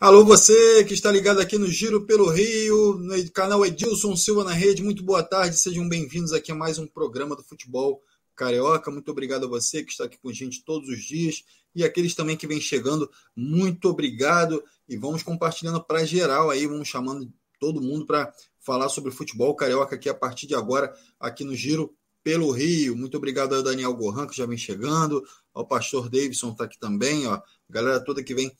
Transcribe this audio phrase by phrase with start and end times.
[0.00, 4.54] Alô, você que está ligado aqui no Giro pelo Rio, no canal Edilson Silva na
[4.54, 8.02] Rede, muito boa tarde, sejam bem-vindos aqui a mais um programa do Futebol
[8.34, 8.90] Carioca.
[8.90, 11.44] Muito obrigado a você que está aqui com a gente todos os dias
[11.74, 14.64] e aqueles também que vêm chegando, muito obrigado.
[14.88, 19.96] E vamos compartilhando para geral aí, vamos chamando todo mundo para falar sobre futebol carioca
[19.96, 20.90] aqui a partir de agora,
[21.20, 21.94] aqui no Giro
[22.24, 22.96] pelo Rio.
[22.96, 25.22] Muito obrigado ao Daniel Gohan, que já vem chegando,
[25.52, 27.38] ao pastor Davidson está aqui também, ó,
[27.68, 28.50] galera toda que vem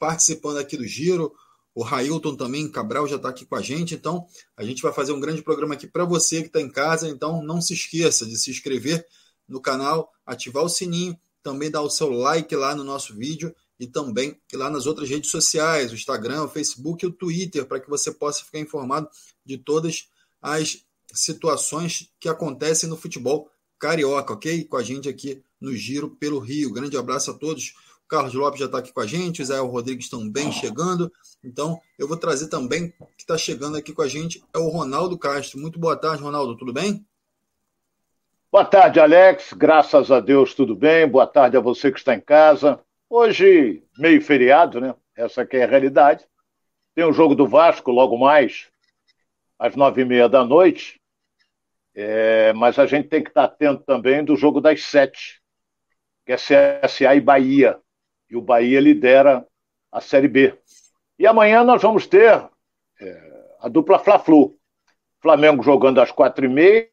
[0.00, 1.32] participando aqui do Giro.
[1.72, 3.94] O Railton também, Cabral já está aqui com a gente.
[3.94, 7.08] Então, a gente vai fazer um grande programa aqui para você que está em casa.
[7.08, 9.06] Então, não se esqueça de se inscrever
[9.46, 13.86] no canal, ativar o sininho, também dar o seu like lá no nosso vídeo e
[13.86, 17.88] também lá nas outras redes sociais, o Instagram, o Facebook e o Twitter, para que
[17.88, 19.08] você possa ficar informado
[19.44, 20.08] de todas
[20.40, 24.64] as situações que acontecem no futebol carioca, ok?
[24.64, 26.72] Com a gente aqui no Giro pelo Rio.
[26.72, 27.74] Grande abraço a todos.
[28.10, 31.12] Carlos Lopes já está aqui com a gente, Israel Rodrigues também chegando.
[31.44, 35.16] Então, eu vou trazer também, que está chegando aqui com a gente, é o Ronaldo
[35.16, 35.60] Castro.
[35.60, 37.06] Muito boa tarde, Ronaldo, tudo bem?
[38.50, 39.52] Boa tarde, Alex.
[39.52, 41.06] Graças a Deus, tudo bem.
[41.06, 42.80] Boa tarde a você que está em casa.
[43.08, 44.92] Hoje, meio feriado, né?
[45.14, 46.26] Essa aqui é a realidade.
[46.96, 48.66] Tem o jogo do Vasco logo mais,
[49.56, 51.00] às nove e meia da noite.
[51.94, 55.40] É, mas a gente tem que estar atento também do jogo das sete,
[56.26, 57.80] que é CSA e Bahia
[58.30, 59.46] e o Bahia lidera
[59.90, 60.54] a Série B.
[61.18, 62.48] E amanhã nós vamos ter
[63.00, 64.56] é, a dupla Fla-Flu.
[65.20, 66.88] Flamengo jogando às quatro e meia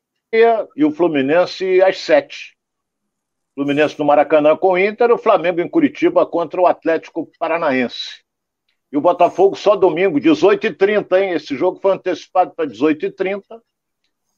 [0.75, 2.57] e o Fluminense às sete.
[3.55, 8.23] Fluminense no Maracanã com o Inter, o Flamengo em Curitiba contra o Atlético Paranaense.
[8.91, 11.31] E o Botafogo só domingo, 18h30, hein?
[11.31, 13.41] Esse jogo foi antecipado para 18h30.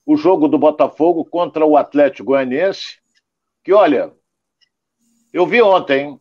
[0.05, 2.99] O jogo do Botafogo contra o Atlético Goianiense,
[3.63, 4.11] que olha,
[5.31, 6.17] eu vi ontem,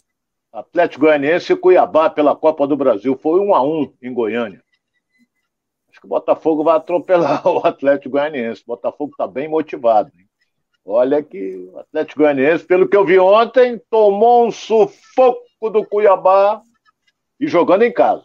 [0.52, 3.18] Atlético Goianiense e Cuiabá pela Copa do Brasil.
[3.20, 4.62] Foi um a um em Goiânia.
[5.90, 8.62] Acho que o Botafogo vai atropelar o Atlético Goianiense.
[8.62, 10.10] O Botafogo está bem motivado.
[10.18, 10.28] Hein?
[10.84, 16.62] Olha que o Atlético Goianiense, pelo que eu vi ontem, tomou um sufoco do Cuiabá
[17.38, 18.24] e jogando em casa.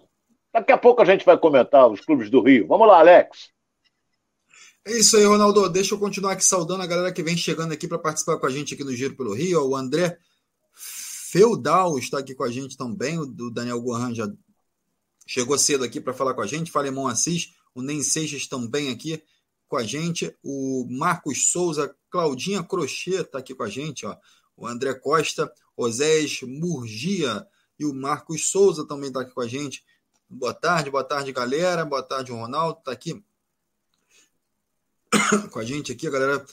[0.53, 2.67] Daqui a pouco a gente vai comentar os clubes do Rio.
[2.67, 3.51] Vamos lá, Alex.
[4.85, 5.67] É isso aí, Ronaldo.
[5.69, 8.50] Deixa eu continuar aqui saudando a galera que vem chegando aqui para participar com a
[8.50, 9.67] gente aqui no Giro pelo Rio.
[9.67, 10.17] O André
[11.33, 13.17] Feudal está aqui com a gente também.
[13.17, 14.31] O Daniel Gohan já
[15.25, 16.69] chegou cedo aqui para falar com a gente.
[16.69, 19.19] Falemon Assis, o Nem Seixas também aqui
[19.67, 20.38] com a gente.
[20.44, 24.05] O Marcos Souza, Claudinha Crochê está aqui com a gente.
[24.05, 24.16] Ó.
[24.55, 27.47] O André Costa, Osés Murgia
[27.79, 29.83] e o Marcos Souza também está aqui com a gente.
[30.29, 31.83] Boa tarde, boa tarde, galera.
[31.83, 32.77] Boa tarde, Ronaldo.
[32.77, 33.25] Está aqui
[35.50, 36.45] com a gente aqui, a galera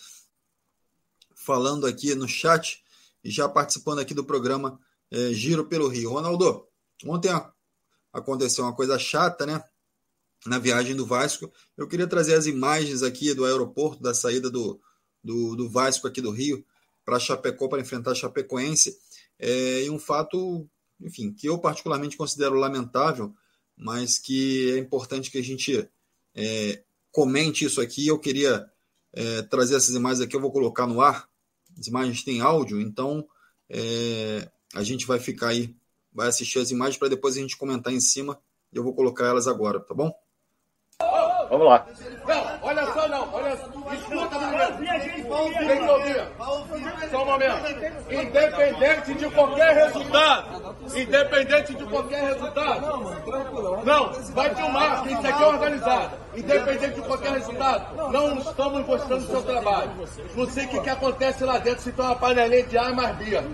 [1.34, 2.82] falando aqui no chat
[3.24, 4.78] já participando aqui do programa
[5.10, 6.10] é, Giro pelo Rio.
[6.10, 6.66] Ronaldo,
[7.04, 7.30] ontem
[8.12, 9.62] aconteceu uma coisa chata, né?
[10.46, 11.52] Na viagem do Vasco.
[11.76, 14.80] Eu queria trazer as imagens aqui do aeroporto, da saída do,
[15.22, 16.64] do, do Vasco aqui do Rio
[17.04, 18.96] para Chapecó, para enfrentar Chapecoense.
[19.38, 20.66] É, e um fato,
[21.00, 23.34] enfim, que eu particularmente considero lamentável,
[23.76, 25.88] mas que é importante que a gente
[26.34, 26.82] é,
[27.12, 28.06] comente isso aqui.
[28.06, 28.70] Eu queria
[29.12, 31.29] é, trazer essas imagens aqui, eu vou colocar no ar
[31.80, 33.26] as imagens têm áudio, então
[33.68, 35.74] é, a gente vai ficar aí,
[36.12, 38.38] vai assistir as imagens para depois a gente comentar em cima.
[38.72, 40.12] E eu vou colocar elas agora, tá bom?
[41.48, 41.84] Vamos lá.
[42.28, 43.64] Não, olha só, não, olha só.
[43.92, 44.38] Escuta.
[45.66, 47.10] Tem que ouvir.
[47.10, 48.12] Só um momento.
[48.12, 50.69] Independente de qualquer resultado.
[50.94, 52.80] Independente de qualquer resultado.
[53.84, 56.16] Não, vai filmar, que isso aqui é organizado.
[56.36, 58.12] Independente de qualquer resultado.
[58.12, 59.90] Não estamos gostando do seu trabalho.
[60.34, 63.16] Não sei o que, que acontece lá dentro, se tem uma panelinha de ar mais
[63.16, 63.44] bia.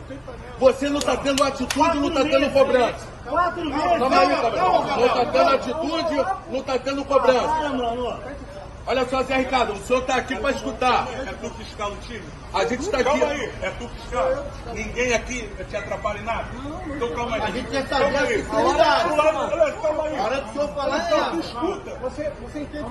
[0.58, 3.06] Você não está tendo atitude, não está tendo cobrança.
[3.24, 4.84] Calma aí, Gabriel.
[4.96, 8.55] Não está tendo atitude, não está tendo cobrança.
[8.88, 11.08] Olha só, Zé Ricardo, o senhor está aqui para escutar.
[11.26, 12.22] É tu fiscal do time?
[12.54, 13.04] A gente está aqui.
[13.04, 14.44] Calma aí, é tu fiscal.
[14.72, 16.44] Ninguém aqui te atrapalha em nada?
[16.86, 17.42] Então calma aí.
[17.42, 18.46] A gente quer calma saber aí.
[18.48, 20.16] a hora, Olha, calma aí.
[20.16, 20.98] a hora do senhor falar.
[21.04, 21.90] Então tu escuta.
[21.96, 22.86] Você, você entende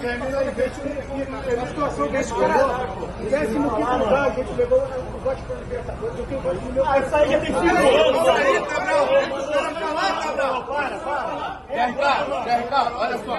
[0.00, 3.28] que é melhor investir na situação que a gente pegou?
[3.30, 6.72] Décimo quinto lugar, a gente pegou o voto para Libertadores, do que o voto do
[6.72, 6.84] meu.
[6.84, 8.20] Isso aí já tem cinco anos.
[8.20, 9.04] Isso aí, Cabral.
[9.38, 10.64] Espera falar, Cabral.
[10.64, 11.58] Para, para.
[11.68, 13.32] Zé Ricardo, Zé Ricardo, olha só.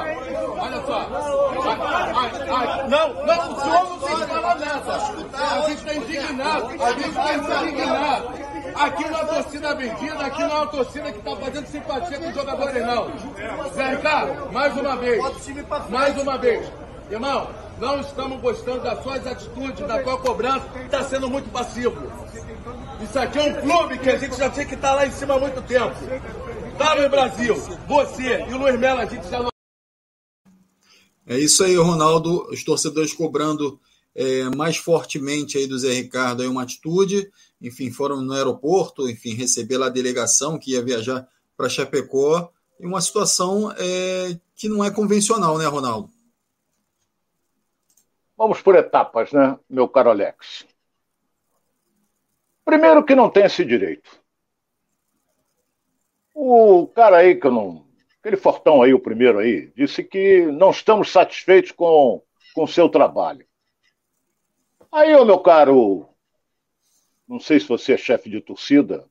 [0.60, 1.79] Olha só.
[2.90, 4.94] Não, não, o senhor não tem que falar nessa.
[5.38, 6.84] A gente está indignado.
[6.84, 8.50] A gente está indignado.
[8.76, 12.30] Aqui não é torcida vendida, aqui não é uma torcida que está fazendo simpatia com
[12.30, 13.12] os jogadores, não.
[13.90, 15.24] Ricardo, mais uma vez.
[15.90, 16.72] Mais uma vez.
[17.10, 17.48] Irmão,
[17.80, 21.96] não estamos gostando das suas atitudes, da tua cobrança, está sendo muito passivo.
[23.02, 25.36] Isso aqui é um clube que a gente já tinha que estar lá em cima
[25.36, 25.96] há muito tempo.
[26.78, 27.56] Tá, no Brasil?
[27.88, 29.49] Você e o Luiz Melo, a gente já não.
[31.30, 32.50] É isso aí, Ronaldo.
[32.50, 33.80] Os torcedores cobrando
[34.16, 37.32] é, mais fortemente aí do Zé Ricardo aí uma atitude.
[37.62, 42.52] Enfim, foram no aeroporto, enfim, receber lá a delegação que ia viajar para Chapecó.
[42.80, 46.10] E uma situação é, que não é convencional, né, Ronaldo?
[48.36, 50.66] Vamos por etapas, né, meu caro Alex?
[52.66, 54.10] Primeiro que não tem esse direito.
[56.34, 57.89] O cara aí que eu não.
[58.30, 62.22] Aquele fortão aí, o primeiro aí, disse que não estamos satisfeitos com
[62.56, 63.44] o seu trabalho.
[64.92, 66.08] Aí, ô meu caro,
[67.28, 69.04] não sei se você é chefe de torcida,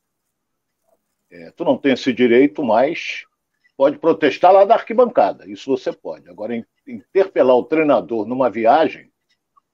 [1.32, 3.24] é, tu não tem esse direito, mas
[3.76, 5.50] pode protestar lá da arquibancada.
[5.50, 6.30] Isso você pode.
[6.30, 6.54] Agora,
[6.86, 9.10] interpelar o treinador numa viagem,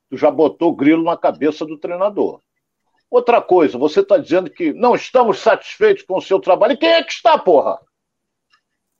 [0.08, 2.40] tu já botou o grilo na cabeça do treinador.
[3.10, 6.72] Outra coisa, você está dizendo que não estamos satisfeitos com o seu trabalho.
[6.72, 7.78] E quem é que está, porra?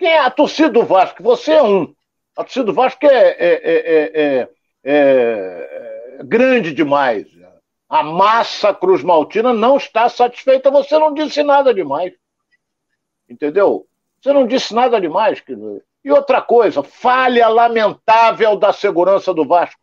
[0.05, 1.23] Quem é a torcida do Vasco?
[1.23, 1.95] Você é um.
[2.37, 4.49] A torcida do Vasco é, é, é,
[4.85, 7.27] é grande demais.
[7.89, 10.71] A massa Cruz Maltina não está satisfeita.
[10.71, 12.13] Você não disse nada demais.
[13.27, 13.87] Entendeu?
[14.21, 15.43] Você não disse nada demais.
[16.05, 19.81] E outra coisa, falha lamentável da segurança do Vasco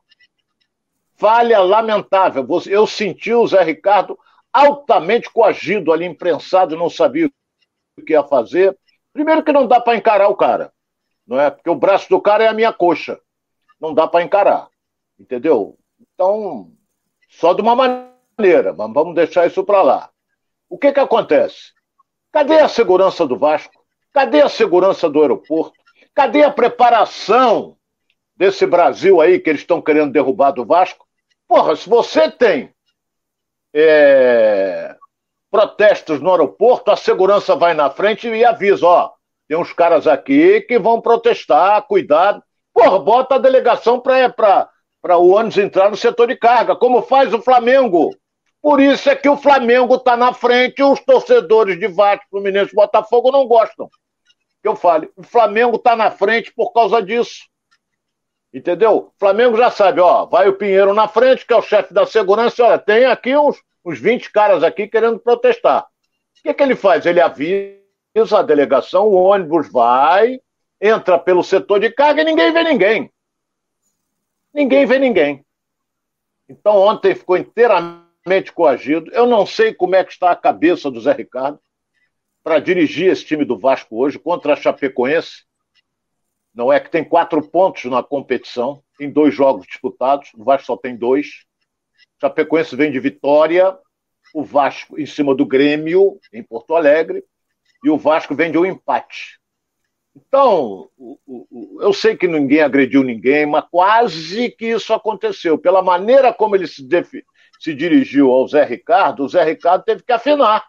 [1.18, 2.48] falha lamentável.
[2.68, 4.20] Eu senti o Zé Ricardo
[4.54, 7.28] altamente coagido ali, imprensado, não sabia
[7.98, 8.78] o que ia fazer.
[9.14, 10.72] Primeiro que não dá para encarar o cara,
[11.28, 11.50] não é?
[11.50, 13.20] Porque o braço do cara é a minha coxa.
[13.80, 14.70] Não dá para encarar,
[15.20, 15.78] entendeu?
[16.00, 16.72] Então,
[17.30, 20.10] só de uma maneira, mas vamos deixar isso para lá.
[20.70, 21.74] O que que acontece?
[22.32, 23.84] Cadê a segurança do Vasco?
[24.14, 25.74] Cadê a segurança do aeroporto?
[26.14, 27.78] Cadê a preparação
[28.36, 31.06] desse Brasil aí que eles estão querendo derrubar do Vasco?
[31.48, 32.74] Porra, se você tem
[33.74, 34.96] é,
[35.52, 39.12] protestos no aeroporto, a segurança vai na frente e avisa, ó,
[39.48, 42.42] tem uns caras aqui que vão protestar, cuidado.
[42.74, 47.42] Porra, bota a delegação para o ônibus entrar no setor de carga, como faz o
[47.42, 48.16] Flamengo.
[48.62, 52.72] Por isso é que o Flamengo está na frente e os torcedores de Vasco, Fluminense
[52.72, 53.90] e Botafogo não gostam.
[54.62, 57.42] Que eu fale, o Flamengo está na frente por causa disso.
[58.54, 58.98] Entendeu?
[58.98, 62.06] O Flamengo já sabe, ó, vai o Pinheiro na frente, que é o chefe da
[62.06, 65.84] segurança, olha, tem aqui uns, uns 20 caras aqui querendo protestar.
[65.84, 67.06] O que, que ele faz?
[67.06, 67.80] Ele avisa
[68.40, 70.40] a delegação, o ônibus vai,
[70.80, 73.12] entra pelo setor de carga e ninguém vê ninguém.
[74.54, 75.46] Ninguém vê ninguém.
[76.50, 79.12] Então ontem ficou inteiramente coagido.
[79.12, 81.60] Eu não sei como é que está a cabeça do Zé Ricardo
[82.44, 85.46] para dirigir esse time do Vasco hoje contra a Chapecoense
[86.54, 90.78] não é que tem quatro pontos na competição, em dois jogos disputados, o Vasco só
[90.78, 91.46] tem dois.
[92.22, 93.76] Chapecoense vem de vitória,
[94.32, 97.24] o Vasco em cima do Grêmio, em Porto Alegre,
[97.84, 99.40] e o Vasco vem de um empate.
[100.16, 100.88] Então,
[101.80, 105.58] eu sei que ninguém agrediu ninguém, mas quase que isso aconteceu.
[105.58, 106.88] Pela maneira como ele se,
[107.60, 110.64] se dirigiu ao Zé Ricardo, o Zé Ricardo teve que afinar.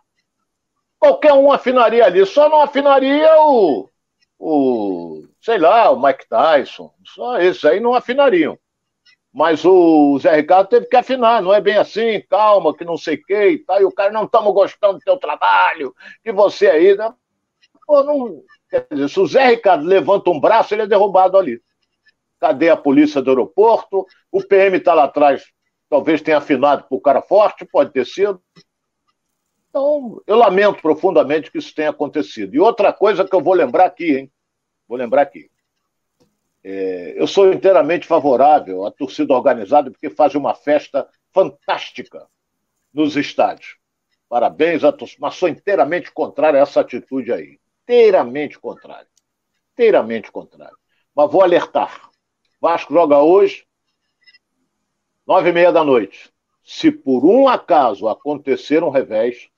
[0.98, 3.90] Qualquer um afinaria ali, só não afinaria o,
[4.38, 8.58] o, sei lá, o Mike Tyson, só esses aí não afinariam.
[9.32, 13.14] Mas o Zé Ricardo teve que afinar, não é bem assim, calma, que não sei
[13.14, 16.68] o que e tal, e o cara, não estamos gostando do teu trabalho, que você
[16.68, 17.12] aí, né?
[17.86, 21.60] Pô, não, quer dizer, se o Zé Ricardo levanta um braço, ele é derrubado ali.
[22.38, 24.06] Cadê a polícia do aeroporto?
[24.30, 25.44] O PM está lá atrás,
[25.88, 28.42] talvez tenha afinado para o cara forte, pode ter sido.
[29.70, 32.54] Então, eu lamento profundamente que isso tenha acontecido.
[32.54, 34.32] E outra coisa que eu vou lembrar aqui, hein?
[34.86, 35.51] Vou lembrar aqui.
[36.64, 42.28] É, eu sou inteiramente favorável à torcida organizada porque faz uma festa fantástica
[42.92, 43.76] nos estádios.
[44.28, 47.58] Parabéns à torcida, mas sou inteiramente contrário a essa atitude aí.
[47.82, 49.08] Inteiramente contrário.
[49.72, 50.76] Inteiramente contrário.
[51.14, 52.10] Mas vou alertar.
[52.60, 53.66] Vasco joga hoje,
[55.26, 56.32] nove e meia da noite.
[56.62, 59.48] Se por um acaso acontecer um revés,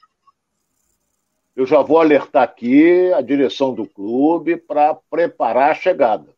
[1.54, 6.33] eu já vou alertar aqui a direção do clube para preparar a chegada.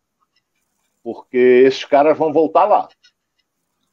[1.06, 2.88] Porque esses caras vão voltar lá.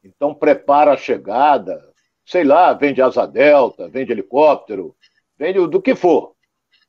[0.03, 1.93] Então prepara a chegada,
[2.25, 4.95] sei lá, vende asa delta, vende helicóptero,
[5.37, 6.33] vende do que for.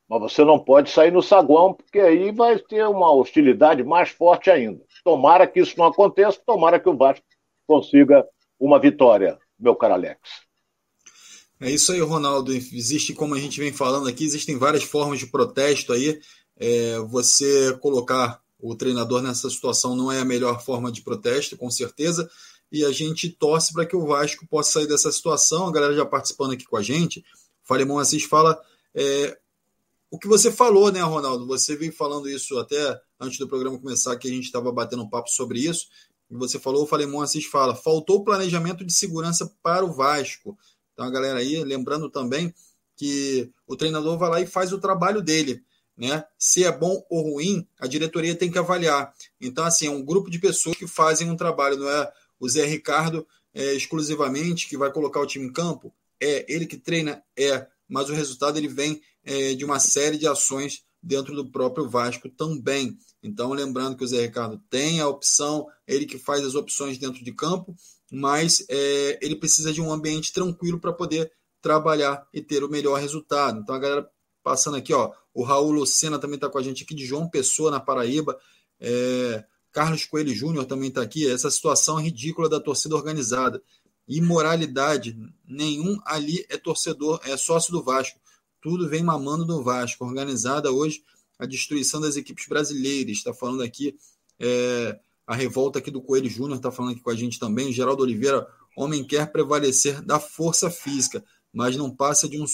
[0.08, 4.50] Mas você não pode sair no saguão, porque aí vai ter uma hostilidade mais forte
[4.50, 4.82] ainda.
[5.04, 7.26] Tomara que isso não aconteça, tomara que o Vasco
[7.66, 8.26] consiga
[8.58, 10.18] uma vitória, meu caro Alex.
[11.60, 12.50] É isso aí, Ronaldo.
[12.50, 16.18] Existe, como a gente vem falando aqui, existem várias formas de protesto aí.
[16.56, 21.70] É, você colocar o treinador nessa situação não é a melhor forma de protesto, com
[21.70, 22.30] certeza.
[22.72, 25.66] E a gente torce para que o Vasco possa sair dessa situação.
[25.66, 27.20] A galera já participando aqui com a gente.
[27.20, 28.58] O Falemão Assis fala:
[28.94, 29.38] é,
[30.10, 31.46] o que você falou, né, Ronaldo?
[31.46, 35.10] Você veio falando isso até antes do programa começar, que a gente estava batendo um
[35.10, 35.86] papo sobre isso.
[36.30, 40.56] E você falou, o Falemon Assis fala, faltou planejamento de segurança para o Vasco.
[40.94, 42.54] Então, a galera aí, lembrando também
[42.96, 45.62] que o treinador vai lá e faz o trabalho dele.
[45.96, 46.24] Né?
[46.38, 49.14] Se é bom ou ruim, a diretoria tem que avaliar.
[49.40, 52.64] Então, assim, é um grupo de pessoas que fazem um trabalho, não é o Zé
[52.66, 55.94] Ricardo é, exclusivamente que vai colocar o time em campo.
[56.20, 60.26] É ele que treina, é, mas o resultado ele vem é, de uma série de
[60.26, 62.98] ações dentro do próprio Vasco também.
[63.22, 67.22] Então, lembrando que o Zé Ricardo tem a opção, ele que faz as opções dentro
[67.22, 67.74] de campo,
[68.10, 73.00] mas é, ele precisa de um ambiente tranquilo para poder trabalhar e ter o melhor
[73.00, 73.60] resultado.
[73.60, 74.10] Então, a galera
[74.44, 77.70] passando aqui, ó, o Raul Lucena também está com a gente aqui de João Pessoa,
[77.70, 78.38] na Paraíba.
[78.78, 81.28] É, Carlos Coelho Júnior também está aqui.
[81.28, 83.60] Essa situação ridícula da torcida organizada.
[84.06, 85.18] Imoralidade.
[85.44, 88.20] Nenhum ali é torcedor, é sócio do Vasco
[88.64, 90.06] tudo vem mamando do Vasco.
[90.06, 91.04] Organizada hoje
[91.38, 93.18] a destruição das equipes brasileiras.
[93.18, 93.94] Está falando aqui
[94.40, 97.70] é, a revolta aqui do Coelho Júnior, está falando aqui com a gente também.
[97.70, 101.22] Geraldo Oliveira, homem quer prevalecer da força física,
[101.52, 102.46] mas não passa de um,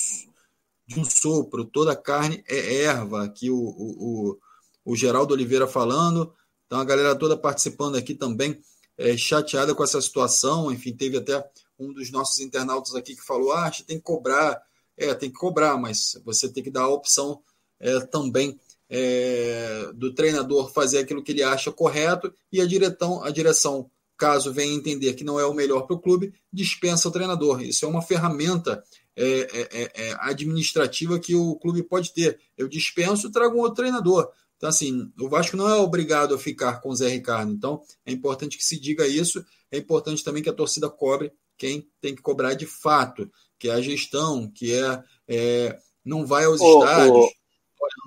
[0.91, 1.65] de um sopro.
[1.65, 3.25] Toda carne é erva.
[3.25, 4.39] Aqui o, o,
[4.85, 6.33] o, Geraldo Oliveira falando.
[6.67, 8.61] Então a galera toda participando aqui também,
[8.99, 10.71] é, chateada com essa situação.
[10.73, 11.45] Enfim, teve até
[11.79, 14.61] um dos nossos internautas aqui que falou: ah, tem que cobrar
[15.01, 17.43] é, tem que cobrar, mas você tem que dar a opção
[17.81, 23.31] é, também é, do treinador fazer aquilo que ele acha correto e a direção, a
[23.31, 27.63] direção, caso venha entender que não é o melhor para o clube, dispensa o treinador.
[27.63, 28.85] Isso é uma ferramenta
[29.17, 32.39] é, é, é, é administrativa que o clube pode ter.
[32.57, 34.31] Eu dispenso e trago um outro treinador.
[34.57, 37.53] Então, assim, o Vasco não é obrigado a ficar com o Zé Ricardo.
[37.53, 39.45] Então, é importante que se diga isso.
[39.71, 43.73] É importante também que a torcida cobre quem tem que cobrar de fato que é
[43.73, 47.17] a gestão, que é, é não vai aos ô, estádios.
[47.17, 47.31] Ô,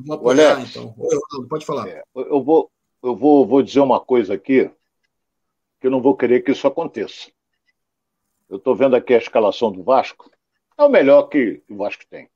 [0.05, 0.95] não apoiar, Alex, então.
[1.47, 1.87] pode falar.
[1.87, 2.71] É, eu vou,
[3.03, 4.69] eu vou, vou dizer uma coisa aqui,
[5.79, 7.31] que eu não vou querer que isso aconteça.
[8.49, 10.29] Eu estou vendo aqui a escalação do Vasco.
[10.77, 12.29] É o melhor que, o Vasco tem.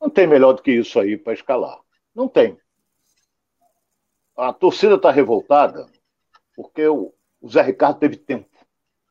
[0.00, 1.78] Não tem melhor do que isso aí para escalar.
[2.14, 2.58] Não tem.
[4.36, 5.86] A torcida está revoltada
[6.54, 7.12] porque o,
[7.46, 8.48] Zé Ricardo teve tempo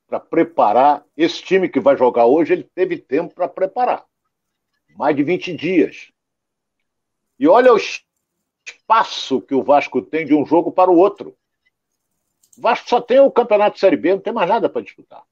[0.08, 1.06] para preparar.
[1.16, 4.06] Esse time que vai jogar hoje, ele teve tempo para preparar.
[4.96, 6.12] Mais de 20 dias.
[7.38, 7.78] E olha o
[8.66, 11.36] espaço que o Vasco tem de um jogo para o outro.
[12.58, 15.24] O Vasco só tem o Campeonato Série B, não tem mais nada para disputar.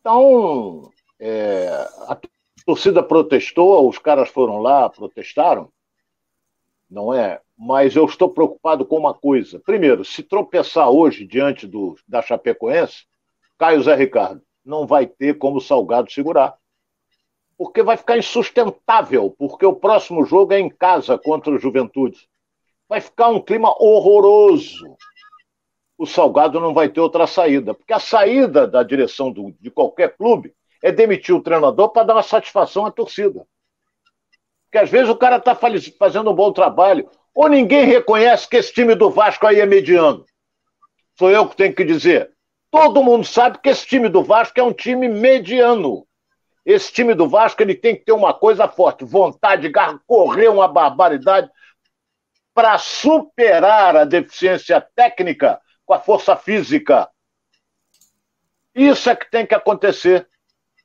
[0.00, 1.68] Então, é,
[2.08, 2.18] a
[2.64, 5.70] torcida protestou, os caras foram lá, protestaram,
[6.90, 7.40] não é?
[7.56, 9.60] Mas eu estou preocupado com uma coisa.
[9.60, 13.06] Primeiro, se tropeçar hoje diante do, da Chapecoense,
[13.58, 16.56] Caio Zé Ricardo, não vai ter como o Salgado segurar.
[17.56, 22.28] Porque vai ficar insustentável, porque o próximo jogo é em casa contra o Juventude.
[22.86, 24.96] Vai ficar um clima horroroso.
[25.96, 30.14] O Salgado não vai ter outra saída, porque a saída da direção do, de qualquer
[30.14, 33.46] clube é demitir o treinador para dar uma satisfação à torcida.
[34.64, 38.72] Porque às vezes o cara está fazendo um bom trabalho, ou ninguém reconhece que esse
[38.72, 40.24] time do Vasco aí é mediano.
[41.18, 42.30] Sou eu que tenho que dizer.
[42.70, 46.06] Todo mundo sabe que esse time do Vasco é um time mediano.
[46.64, 50.66] Esse time do Vasco ele tem que ter uma coisa forte, vontade, garra, correr uma
[50.66, 51.48] barbaridade
[52.52, 57.08] para superar a deficiência técnica com a força física.
[58.74, 60.28] Isso é que tem que acontecer.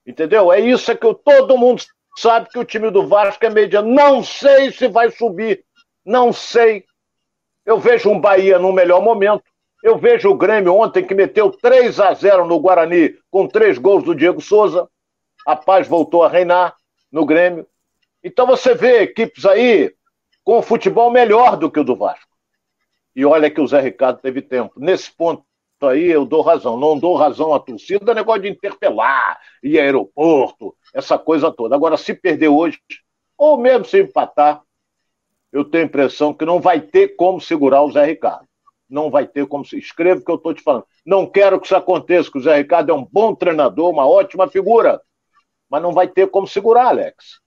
[0.05, 0.51] Entendeu?
[0.51, 1.83] É isso é que eu, todo mundo
[2.17, 3.91] sabe que o time do Vasco é mediano.
[3.91, 5.63] Não sei se vai subir.
[6.05, 6.85] Não sei.
[7.65, 9.43] Eu vejo um Bahia no melhor momento.
[9.83, 14.03] Eu vejo o Grêmio ontem que meteu 3 a 0 no Guarani com três gols
[14.03, 14.87] do Diego Souza.
[15.45, 16.75] A paz voltou a reinar
[17.11, 17.67] no Grêmio.
[18.23, 19.93] Então você vê equipes aí
[20.43, 22.29] com futebol melhor do que o do Vasco.
[23.15, 24.79] E olha que o Zé Ricardo teve tempo.
[24.79, 25.43] Nesse ponto
[25.87, 26.77] aí eu dou razão.
[26.77, 31.75] Não dou razão à torcida, negócio de interpelar, ir aeroporto, essa coisa toda.
[31.75, 32.79] Agora, se perder hoje,
[33.37, 34.61] ou mesmo se empatar,
[35.51, 38.47] eu tenho a impressão que não vai ter como segurar o Zé Ricardo
[38.91, 40.85] não vai ter como se escreve o que eu estou te falando.
[41.05, 44.49] Não quero que isso aconteça, que o Zé Ricardo é um bom treinador, uma ótima
[44.49, 45.01] figura,
[45.69, 47.39] mas não vai ter como segurar, Alex.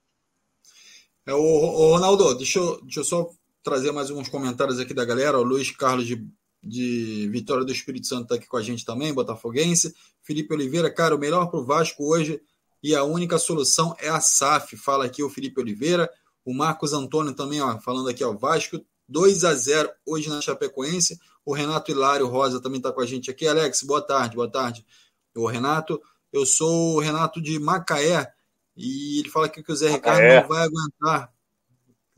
[1.26, 3.28] É, o, o Ronaldo, deixa eu, deixa eu só
[3.62, 5.38] trazer mais alguns comentários aqui da galera.
[5.38, 6.26] O Luiz Carlos de,
[6.64, 9.94] de Vitória do Espírito Santo está aqui com a gente também, botafoguense.
[10.22, 12.40] Felipe Oliveira, cara, o melhor para o Vasco hoje
[12.82, 14.76] e a única solução é a SAF.
[14.76, 16.10] Fala aqui o Felipe Oliveira.
[16.44, 21.18] O Marcos Antônio também, ó, falando aqui, ó, Vasco 2 a 0 hoje na Chapecoense.
[21.44, 23.46] O Renato Hilário Rosa também está com a gente aqui.
[23.46, 24.84] Alex, boa tarde, boa tarde.
[25.34, 26.00] O Renato,
[26.32, 28.32] eu sou o Renato de Macaé
[28.76, 31.32] e ele fala aqui que o Zé Ricardo não vai aguentar.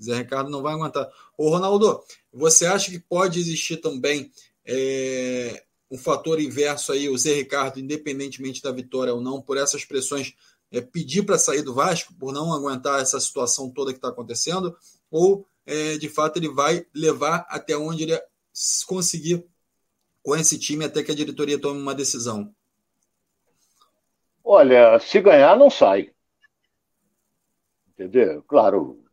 [0.02, 1.08] Zé Ricardo não vai aguentar.
[1.36, 2.02] Ô, Ronaldo,
[2.36, 4.30] você acha que pode existir também
[4.64, 9.84] é, um fator inverso aí, o Zé Ricardo, independentemente da vitória ou não, por essas
[9.84, 10.34] pressões,
[10.70, 14.76] é, pedir para sair do Vasco, por não aguentar essa situação toda que está acontecendo,
[15.10, 18.20] ou é, de fato ele vai levar até onde ele
[18.86, 19.44] conseguir
[20.22, 22.54] com esse time até que a diretoria tome uma decisão?
[24.44, 26.12] Olha, se ganhar, não sai.
[27.88, 28.42] Entendeu?
[28.42, 29.05] Claro.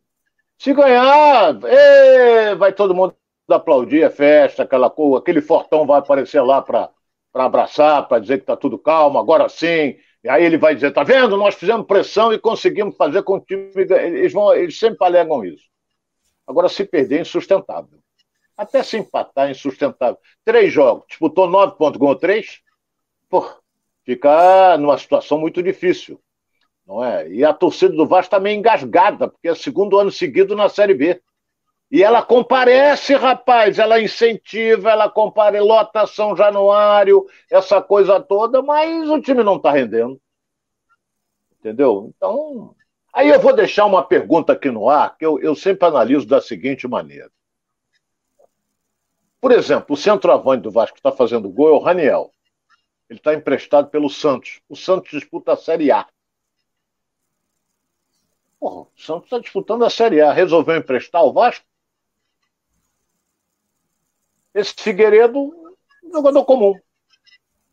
[0.64, 1.60] Se ganhar,
[2.58, 3.14] vai todo mundo
[3.50, 6.90] aplaudir, é festa, aquela coisa, aquele fortão vai aparecer lá para
[7.34, 9.98] abraçar, para dizer que está tudo calmo, agora sim.
[10.24, 11.36] E aí ele vai dizer: tá vendo?
[11.36, 13.74] Nós fizemos pressão e conseguimos fazer com o time.
[13.76, 15.66] Eles, vão, eles sempre alegam isso.
[16.48, 18.00] Agora, se perder, é insustentável.
[18.56, 20.18] Até se empatar, é insustentável.
[20.46, 22.62] Três jogos, disputou nove pontos, ganhou três.
[23.30, 23.46] Pô,
[24.06, 26.23] fica numa situação muito difícil.
[26.86, 27.30] Não é?
[27.30, 30.94] E a torcida do Vasco está meio engasgada, porque é segundo ano seguido na Série
[30.94, 31.22] B.
[31.90, 39.22] E ela comparece, rapaz, ela incentiva, ela compara lotação Januário, essa coisa toda, mas o
[39.22, 40.20] time não está rendendo.
[41.60, 42.12] Entendeu?
[42.18, 42.76] Então,
[43.14, 46.42] aí eu vou deixar uma pergunta aqui no ar, que eu, eu sempre analiso da
[46.42, 47.32] seguinte maneira.
[49.40, 52.32] Por exemplo, o centroavante do Vasco que está fazendo gol é o Raniel.
[53.10, 54.62] Ele está emprestado pelo Santos.
[54.68, 56.08] O Santos disputa a Série A.
[58.64, 60.32] Porra, o Santos está disputando a Série A.
[60.32, 61.66] Resolveu emprestar o Vasco?
[64.56, 65.54] Esse Figueiredo,
[66.10, 66.74] jogador comum.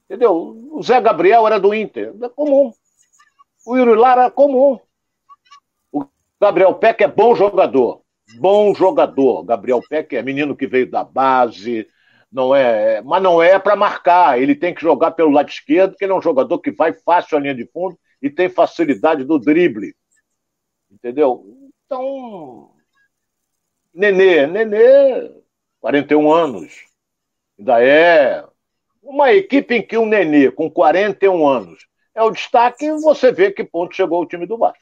[0.07, 0.69] Entendeu?
[0.73, 2.73] O Zé Gabriel era do Inter, é comum.
[3.65, 4.81] O Yuri Lara é comum.
[5.93, 6.07] O
[6.41, 8.03] Gabriel Peck é bom jogador.
[8.41, 9.45] Bom jogador.
[9.45, 11.87] Gabriel Peck é menino que veio da base,
[12.33, 14.43] não é, mas não é para marcar.
[14.43, 17.39] Ele tem que jogar pelo lado esquerdo, porque ele é um jogador que vai fácil
[17.39, 19.95] à linha de fundo e tem facilidade do drible.
[20.91, 21.47] Entendeu?
[21.85, 22.73] Então,
[23.93, 25.31] Nenê, Nenê
[25.81, 26.85] 41 anos.
[27.59, 28.45] Ainda é
[29.03, 33.65] uma equipe em que um Nenê com 41 anos é o destaque, você vê que
[33.65, 34.79] ponto chegou o time do Vasco.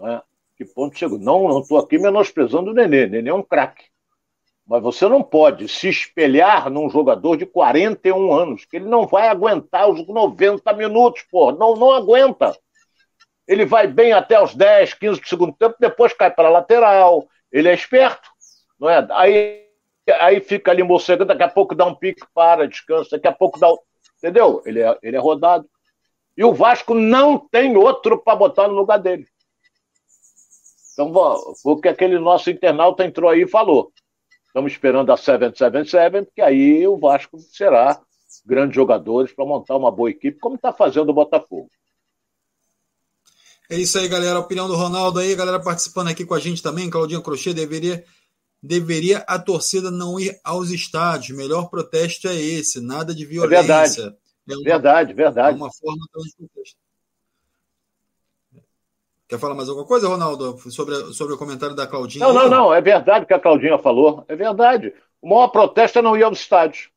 [0.00, 0.22] É?
[0.56, 1.18] Que ponto chegou.
[1.18, 3.06] Não, não estou aqui menosprezando o Nenê.
[3.06, 3.84] Nenê é um craque.
[4.66, 9.28] Mas você não pode se espelhar num jogador de 41 anos, que ele não vai
[9.28, 11.52] aguentar os 90 minutos, pô.
[11.52, 12.58] Não, não aguenta.
[13.46, 17.28] Ele vai bem até os 10, 15 do segundo tempo, depois cai para a lateral.
[17.52, 18.28] Ele é esperto.
[18.78, 19.06] Não é?
[19.10, 19.66] Aí,
[20.20, 23.58] aí fica ali morcegando, daqui a pouco dá um pique, para, descansa, daqui a pouco
[23.58, 23.68] dá.
[24.18, 24.62] Entendeu?
[24.64, 25.68] Ele é, ele é rodado.
[26.36, 29.26] E o Vasco não tem outro para botar no lugar dele.
[30.92, 31.12] Então,
[31.64, 33.92] o que aquele nosso internauta entrou aí e falou.
[34.46, 38.00] Estamos esperando a 777, porque aí o Vasco será
[38.46, 41.68] grandes jogadores para montar uma boa equipe, como está fazendo o Botafogo.
[43.70, 44.36] É isso aí, galera.
[44.36, 46.90] A opinião do Ronaldo aí, galera participando aqui com a gente também.
[46.90, 48.04] Claudinha Crochê deveria
[48.62, 51.36] deveria a torcida não ir aos estádios.
[51.36, 53.56] Melhor protesto é esse, nada de violência.
[53.56, 54.00] É verdade,
[54.48, 55.58] é uma, verdade, verdade.
[55.58, 56.76] É uma forma de protesto.
[59.28, 62.26] Quer falar mais alguma coisa, Ronaldo, sobre, sobre o comentário da Claudinha?
[62.26, 64.94] Não, não, não, é verdade o que a Claudinha falou, é verdade.
[65.20, 66.90] O maior protesto é não ir aos estádios.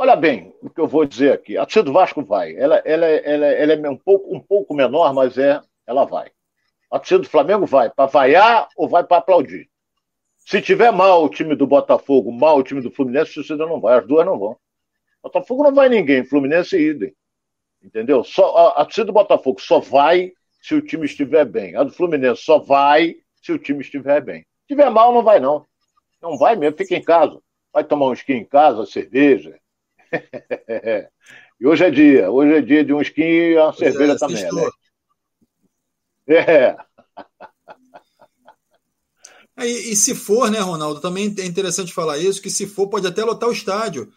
[0.00, 1.56] Olha bem o que eu vou dizer aqui.
[1.58, 2.54] A torcida do Vasco vai.
[2.54, 6.30] Ela, ela, ela, ela é um pouco, um pouco menor, mas é, ela vai.
[6.88, 9.68] A torcida do Flamengo vai para vaiar ou vai para aplaudir.
[10.36, 13.80] Se tiver mal o time do Botafogo, mal o time do Fluminense, a torcida não
[13.80, 14.56] vai, as duas não vão.
[15.20, 17.12] Botafogo não vai ninguém, Fluminense e idem.
[17.82, 18.22] Entendeu?
[18.22, 20.32] Só, a, a torcida do Botafogo só vai
[20.62, 21.74] se o time estiver bem.
[21.74, 24.42] A do Fluminense só vai se o time estiver bem.
[24.42, 25.66] Se tiver mal, não vai, não.
[26.22, 27.36] Não vai mesmo, fica em casa.
[27.72, 29.58] Vai tomar um skin em casa, cerveja.
[31.60, 32.30] e hoje é dia.
[32.30, 34.70] Hoje é dia de um skin e uma cerveja é, também, né?
[36.28, 36.76] É.
[39.60, 43.06] E, e, se for, né, Ronaldo, também é interessante falar isso, que se for, pode
[43.06, 44.12] até lotar o estádio.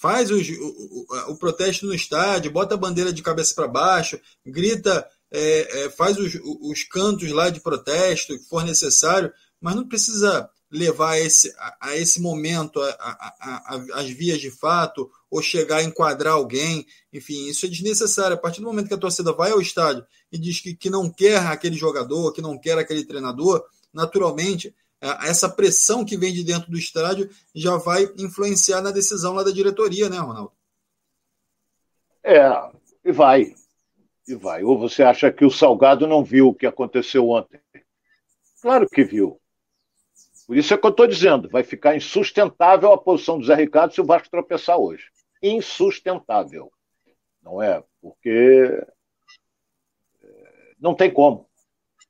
[0.00, 5.06] Faz o, o, o protesto no estádio, bota a bandeira de cabeça para baixo, grita,
[5.30, 10.48] é, é, faz os, os, cantos lá de protesto que for necessário, mas não precisa
[10.74, 12.80] levar a esse, a, a esse momento
[13.94, 16.84] as vias de fato ou chegar a enquadrar alguém.
[17.12, 18.34] Enfim, isso é desnecessário.
[18.34, 21.08] A partir do momento que a torcida vai ao estádio e diz que, que não
[21.08, 26.68] quer aquele jogador, que não quer aquele treinador, naturalmente, essa pressão que vem de dentro
[26.70, 30.52] do estádio já vai influenciar na decisão lá da diretoria, né, Ronaldo?
[32.24, 32.50] É,
[33.04, 33.54] e vai.
[34.26, 34.64] E vai.
[34.64, 37.60] Ou você acha que o Salgado não viu o que aconteceu ontem?
[38.60, 39.38] Claro que viu.
[40.46, 43.94] Por isso é que eu estou dizendo, vai ficar insustentável a posição do Zé Ricardo
[43.94, 45.04] se o Vasco tropeçar hoje.
[45.42, 46.70] Insustentável.
[47.42, 47.82] Não é?
[48.00, 48.84] Porque
[50.22, 50.26] é,
[50.78, 51.48] não tem como.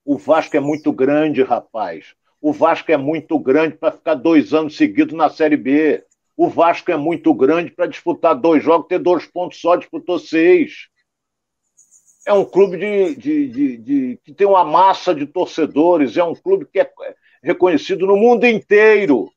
[0.04, 2.14] O Vasco é muito grande, rapaz.
[2.40, 6.04] O Vasco é muito grande para ficar dois anos seguidos na Série B.
[6.36, 10.88] O Vasco é muito grande para disputar dois jogos, ter dois pontos só, disputou seis.
[12.26, 16.34] É um clube de, de, de, de, que tem uma massa de torcedores, é um
[16.34, 16.90] clube que é
[17.44, 19.30] reconhecido no mundo inteiro.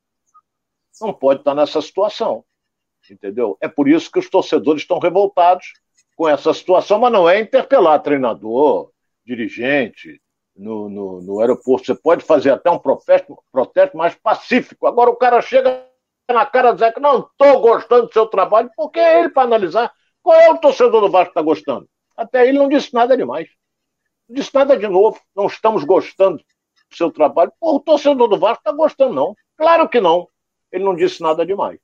[1.01, 2.43] Não pode estar nessa situação.
[3.09, 3.57] Entendeu?
[3.61, 5.73] É por isso que os torcedores estão revoltados
[6.15, 8.89] com essa situação, mas não é interpelar treinador,
[9.25, 10.19] dirigente,
[10.55, 11.85] no, no, no aeroporto.
[11.85, 14.87] Você pode fazer até um protesto, protesto mais pacífico.
[14.87, 15.85] Agora o cara chega
[16.29, 19.93] na cara dizer que não estou gostando do seu trabalho, porque é ele para analisar
[20.21, 21.87] qual é o torcedor do Vasco que está gostando.
[22.17, 23.47] Até ele não disse nada demais.
[24.27, 25.21] Não disse nada de novo.
[25.35, 26.43] Não estamos gostando
[26.95, 27.51] seu trabalho.
[27.59, 29.35] Pô, o torcedor do Vasco está gostando, não.
[29.57, 30.27] Claro que não.
[30.71, 31.79] Ele não disse nada demais.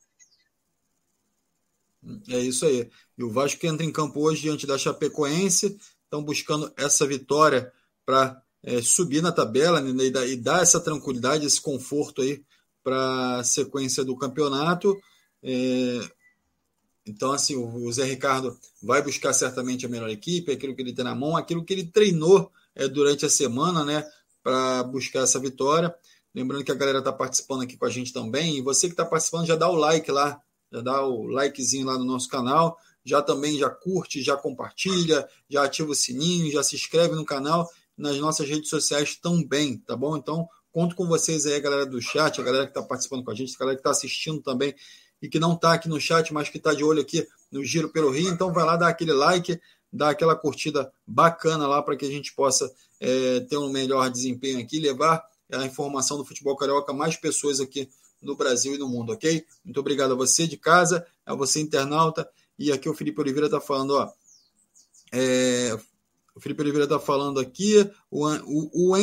[2.30, 2.90] É isso aí.
[3.18, 7.72] E o Vasco entra em campo hoje diante da Chapecoense, estão buscando essa vitória
[8.06, 12.44] para é, subir na tabela né, e, dar, e, dar, essa tranquilidade, esse conforto aí
[12.84, 14.98] para a sequência do campeonato.
[15.42, 16.00] É,
[17.06, 21.04] então, assim, o, Zé Ricardo vai buscar certamente a melhor equipe, aquilo que ele tem
[21.04, 24.06] na mão, aquilo que ele treinou é, durante a semana, né,
[24.44, 25.94] para buscar essa vitória.
[26.36, 28.58] Lembrando que a galera está participando aqui com a gente também.
[28.58, 30.42] E você que está participando, já dá o like lá
[30.74, 32.76] já dá o likezinho lá no nosso canal,
[33.06, 37.70] já também já curte, já compartilha, já ativa o sininho, já se inscreve no canal,
[37.96, 40.18] nas nossas redes sociais também, tá bom?
[40.18, 43.30] Então, conto com vocês aí, a galera do chat, a galera que está participando com
[43.30, 44.74] a gente, a galera que está assistindo também
[45.22, 47.90] e que não está aqui no chat, mas que está de olho aqui no Giro
[47.90, 48.30] pelo Rio.
[48.30, 52.34] Então, vai lá dar aquele like, dar aquela curtida bacana lá para que a gente
[52.34, 52.68] possa
[53.04, 57.60] é, ter um melhor desempenho aqui, levar a informação do futebol carioca a mais pessoas
[57.60, 57.90] aqui
[58.22, 59.46] no Brasil e no mundo, ok?
[59.66, 62.28] Muito obrigado a você de casa, a você internauta.
[62.58, 64.10] E aqui o Felipe Oliveira está falando, ó.
[65.12, 65.78] É,
[66.34, 68.96] o Felipe Oliveira está falando aqui, o, o,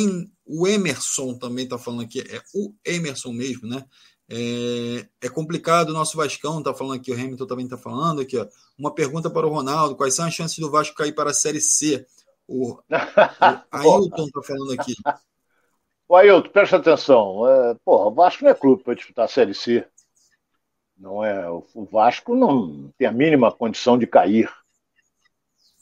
[0.45, 3.85] o, Emerson também está falando aqui, é o Emerson mesmo, né?
[4.27, 8.37] É, é complicado o nosso Vascão, está falando aqui, o Hamilton também está falando aqui,
[8.37, 8.47] ó.
[8.77, 11.61] Uma pergunta para o Ronaldo: quais são as chances do Vasco cair para a Série
[11.61, 12.05] C?
[12.51, 12.83] O, o
[13.71, 14.93] Ailton está falando aqui.
[16.07, 17.47] O Ailton, presta atenção.
[17.47, 19.87] É, porra, o Vasco não é clube para disputar a Série C.
[20.97, 24.51] Não é, o Vasco não tem a mínima condição de cair.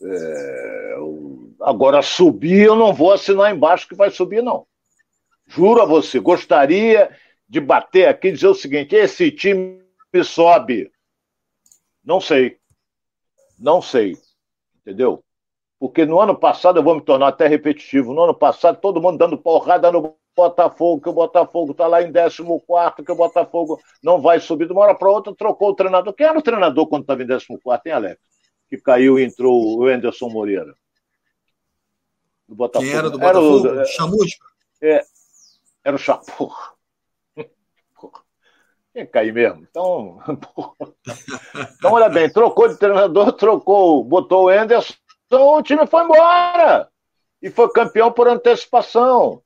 [0.02, 0.96] É,
[1.62, 4.68] agora, subir, eu não vou assinar embaixo que vai subir, não.
[5.48, 7.10] Juro a você, gostaria
[7.48, 9.84] de bater aqui e dizer o seguinte: esse time
[10.24, 10.92] sobe.
[12.04, 12.60] Não sei.
[13.58, 14.16] Não sei.
[14.78, 15.24] Entendeu?
[15.80, 19.18] Porque no ano passado, eu vou me tornar até repetitivo, no ano passado, todo mundo
[19.18, 22.44] dando porrada no Botafogo, que o Botafogo está lá em 14,
[23.06, 26.14] que o Botafogo não vai subir de uma hora para outra, trocou o treinador.
[26.14, 27.48] Quem era o treinador quando estava em 14,
[27.86, 28.22] hein, Alex?
[28.70, 30.74] Que caiu e entrou o Anderson Moreira.
[32.48, 32.90] Do Botafogo.
[32.90, 33.68] Quem era do Botafogo?
[33.68, 34.46] Era o, Chamusca?
[34.82, 35.02] É,
[35.84, 36.74] era o Chamusca.
[38.92, 39.66] Tinha que cair mesmo.
[39.70, 40.20] Então,
[41.78, 44.94] então, olha bem, trocou de treinador, trocou, botou o Anderson,
[45.30, 46.90] então o time foi embora.
[47.40, 49.44] E foi campeão por antecipação.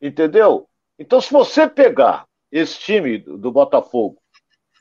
[0.00, 0.66] Entendeu?
[0.98, 4.16] Então, se você pegar esse time do, Botafogo,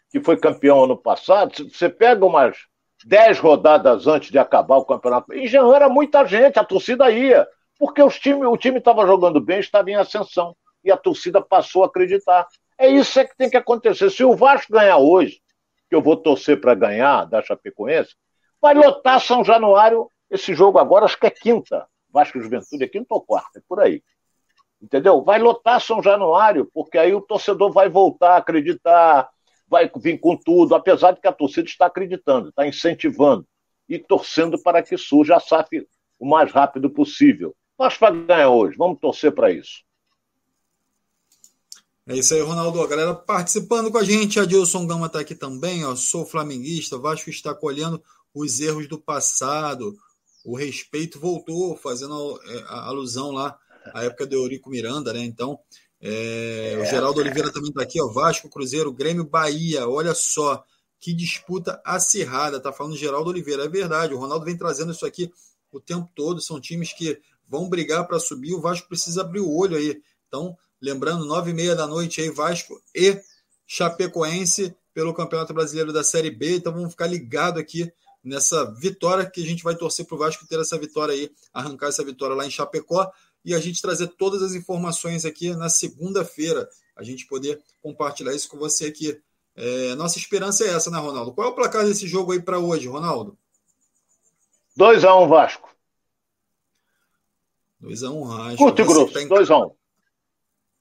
[0.09, 2.57] que foi campeão ano passado, você pega umas
[3.05, 7.45] 10 rodadas antes de acabar o campeonato, e já era muita gente, a torcida ia,
[7.77, 11.83] porque os time, o time estava jogando bem, estava em ascensão, e a torcida passou
[11.83, 12.47] a acreditar.
[12.77, 14.09] É isso é que tem que acontecer.
[14.09, 15.41] Se o Vasco ganhar hoje,
[15.89, 18.15] que eu vou torcer para ganhar da Chapecoense,
[18.61, 21.87] vai lotar São Januário esse jogo agora, acho que é quinta.
[22.11, 24.03] Vasco Juventude é quinta ou quarta, é por aí.
[24.81, 25.21] Entendeu?
[25.23, 29.29] Vai lotar São Januário, porque aí o torcedor vai voltar a acreditar,
[29.67, 33.45] vai vir com tudo, apesar de que a torcida está acreditando, está incentivando
[33.87, 35.87] e torcendo para que surja a SAF
[36.17, 37.55] o mais rápido possível.
[37.77, 39.83] Nós vamos ganhar hoje, vamos torcer para isso.
[42.09, 42.81] É isso aí, Ronaldo.
[42.81, 44.39] A galera participando com a gente.
[44.39, 45.85] A Dilson Gama está aqui também.
[45.85, 45.95] Ó.
[45.95, 46.97] Sou flamenguista.
[46.97, 49.95] Vasco está colhendo os erros do passado.
[50.49, 53.55] O respeito voltou, fazendo a, é, a alusão lá
[53.93, 55.23] a época do Eurico Miranda, né?
[55.23, 55.59] Então,
[56.01, 58.07] é, o Geraldo Oliveira também está aqui, ó.
[58.07, 59.87] Vasco, Cruzeiro, Grêmio, Bahia.
[59.87, 60.63] Olha só
[60.99, 62.59] que disputa acirrada.
[62.59, 63.65] Tá falando Geraldo Oliveira.
[63.65, 65.31] É verdade, o Ronaldo vem trazendo isso aqui
[65.71, 66.41] o tempo todo.
[66.41, 68.55] São times que vão brigar para subir.
[68.55, 70.01] O Vasco precisa abrir o olho aí.
[70.27, 73.21] Então, lembrando, nove e meia da noite aí, Vasco e
[73.67, 76.55] Chapecoense pelo Campeonato Brasileiro da Série B.
[76.55, 77.91] Então, vamos ficar ligado aqui
[78.23, 81.87] nessa vitória que a gente vai torcer para o Vasco ter essa vitória aí, arrancar
[81.87, 83.09] essa vitória lá em Chapecó
[83.43, 88.49] e a gente trazer todas as informações aqui na segunda-feira, a gente poder compartilhar isso
[88.49, 89.19] com você aqui.
[89.55, 91.33] É, nossa esperança é essa, né, Ronaldo?
[91.33, 93.37] Qual é o placar desse jogo aí para hoje, Ronaldo?
[94.77, 95.69] 2x1 um Vasco.
[97.81, 98.57] 2x1 Rasco.
[98.57, 99.78] Curto e grosso, 2x1.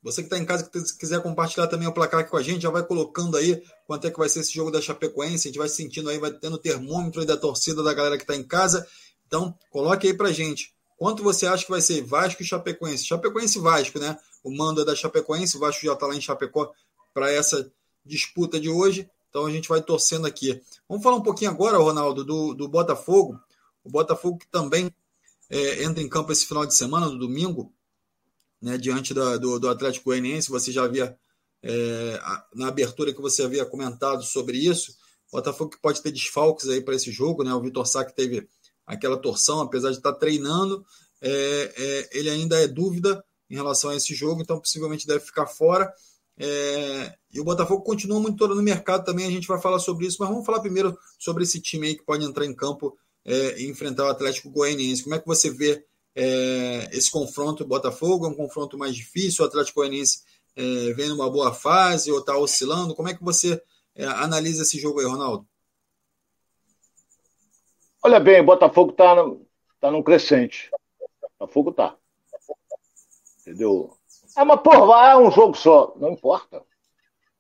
[0.09, 2.63] Você que está em casa, que quiser compartilhar também o placar aqui com a gente,
[2.63, 5.47] já vai colocando aí quanto é que vai ser esse jogo da Chapecoense.
[5.47, 8.35] A gente vai sentindo aí, vai tendo termômetro aí da torcida da galera que está
[8.35, 8.89] em casa.
[9.27, 10.75] Então, coloque aí pra gente.
[10.97, 13.05] Quanto você acha que vai ser Vasco e Chapecoense?
[13.05, 14.17] Chapecoense e Vasco, né?
[14.43, 16.73] O mando é da Chapecoense, o Vasco já está lá em Chapecó
[17.13, 17.71] para essa
[18.03, 19.11] disputa de hoje.
[19.29, 20.59] Então a gente vai torcendo aqui.
[20.89, 23.39] Vamos falar um pouquinho agora, Ronaldo, do, do Botafogo.
[23.85, 24.91] O Botafogo que também
[25.51, 27.71] é, entra em campo esse final de semana, no domingo,
[28.61, 30.51] né, diante da, do, do Atlético Goianiense.
[30.51, 31.17] Você já havia,
[31.63, 32.21] é,
[32.55, 34.93] na abertura que você havia comentado sobre isso,
[35.33, 37.53] o Botafogo que pode ter desfalques aí para esse jogo, né?
[37.53, 38.49] O Vitor Sá que teve
[38.87, 40.85] aquela torção, apesar de estar treinando,
[41.21, 45.47] é, é, ele ainda é dúvida em relação a esse jogo, então possivelmente deve ficar
[45.47, 45.93] fora.
[46.39, 50.17] É, e o Botafogo continua monitorando o mercado também, a gente vai falar sobre isso,
[50.21, 53.69] mas vamos falar primeiro sobre esse time aí que pode entrar em campo é, e
[53.69, 55.03] enfrentar o Atlético Goianiense.
[55.03, 55.85] Como é que você vê
[56.21, 58.27] é, esse confronto Botafogo?
[58.27, 59.45] É um confronto mais difícil?
[59.45, 60.25] O Atlético Goianiense
[60.57, 62.93] é, vem numa boa fase ou está oscilando?
[62.93, 63.63] Como é que você
[63.95, 65.47] é, analisa esse jogo aí, Ronaldo?
[68.03, 69.15] Olha bem, o Botafogo está
[69.81, 70.71] tá num crescente.
[71.01, 71.97] O Botafogo está.
[73.41, 73.97] Entendeu?
[74.37, 75.95] É, mas porra, é um jogo só.
[76.01, 76.65] Não importa.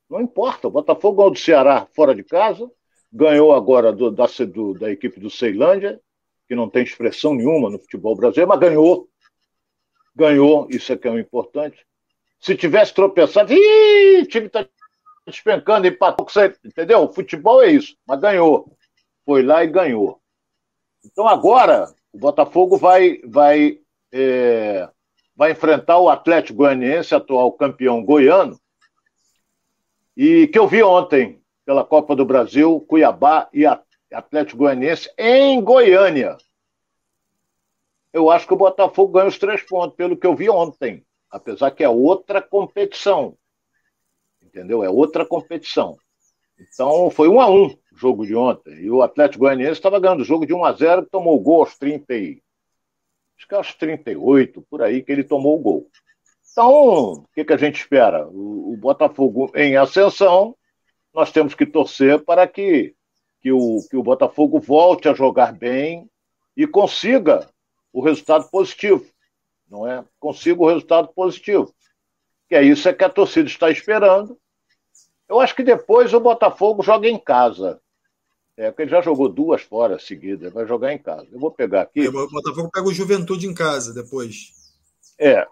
[0.08, 0.68] Não importa.
[0.68, 2.70] O Botafogo ganhou do Ceará fora de casa,
[3.12, 6.00] ganhou agora do, da, do, da equipe do Ceilândia,
[6.48, 9.08] que não tem expressão nenhuma no futebol brasileiro, mas ganhou.
[10.16, 11.86] Ganhou, isso é que é o importante.
[12.40, 14.66] Se tivesse tropeçado, ih, o time está
[15.26, 16.26] despencando, empatou,
[16.64, 17.02] entendeu?
[17.02, 18.72] O futebol é isso, mas ganhou.
[19.26, 20.20] Foi lá e ganhou.
[21.04, 23.78] Então agora o Botafogo vai, vai,
[24.10, 24.88] é,
[25.36, 28.58] vai enfrentar o Atlético Goianiense, atual campeão goiano,
[30.16, 35.60] e que eu vi ontem pela Copa do Brasil, Cuiabá e Atlético Atlético Goianiense em
[35.62, 36.36] Goiânia.
[38.12, 41.04] Eu acho que o Botafogo ganha os três pontos, pelo que eu vi ontem.
[41.30, 43.36] Apesar que é outra competição.
[44.42, 44.82] Entendeu?
[44.82, 45.96] É outra competição.
[46.58, 48.74] Então foi um a um o jogo de ontem.
[48.80, 51.60] E o Atlético Goianiense estava ganhando o jogo de 1 a 0 tomou o gol
[51.60, 52.42] aos 30 e...
[53.36, 55.90] Acho que aos 38, por aí, que ele tomou o gol.
[56.50, 58.26] Então, o que, que a gente espera?
[58.26, 60.56] O, o Botafogo em ascensão,
[61.14, 62.96] nós temos que torcer para que
[63.40, 66.08] que o, que o Botafogo volte a jogar bem
[66.56, 67.48] e consiga
[67.92, 69.06] o resultado positivo,
[69.68, 70.04] não é?
[70.18, 71.72] Consiga o resultado positivo.
[72.48, 74.38] Que é isso é que a torcida está esperando.
[75.28, 77.80] Eu acho que depois o Botafogo joga em casa.
[78.56, 81.28] É, porque ele já jogou duas fora seguidas, vai jogar em casa.
[81.30, 82.08] Eu vou pegar aqui.
[82.08, 84.52] O Botafogo pega o Juventude em casa depois.
[85.16, 85.46] É.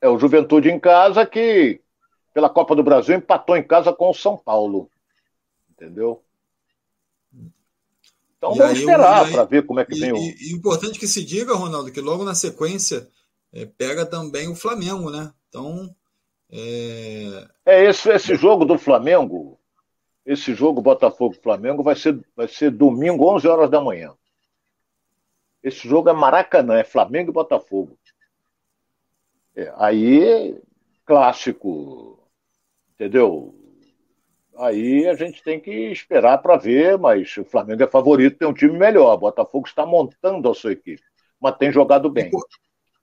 [0.00, 1.80] É o Juventude em casa que,
[2.32, 4.90] pela Copa do Brasil, empatou em casa com o São Paulo.
[5.70, 6.22] Entendeu?
[8.42, 10.16] Então e vamos esperar para ver como é que e, vem o.
[10.16, 13.08] E, importante que se diga, Ronaldo, que logo na sequência
[13.52, 15.32] é, pega também o Flamengo, né?
[15.48, 15.94] Então.
[16.50, 19.58] É, é esse, esse jogo do Flamengo,
[20.26, 24.12] esse jogo Botafogo-Flamengo vai ser, vai ser domingo, 11 horas da manhã.
[25.62, 27.96] Esse jogo é Maracanã, é Flamengo e Botafogo.
[29.54, 30.60] É, aí,
[31.06, 32.18] clássico,
[32.94, 33.54] entendeu?
[34.58, 38.52] Aí a gente tem que esperar para ver, mas o Flamengo é favorito, tem um
[38.52, 39.14] time melhor.
[39.14, 41.02] O Botafogo está montando a sua equipe,
[41.40, 42.30] mas tem jogado bem.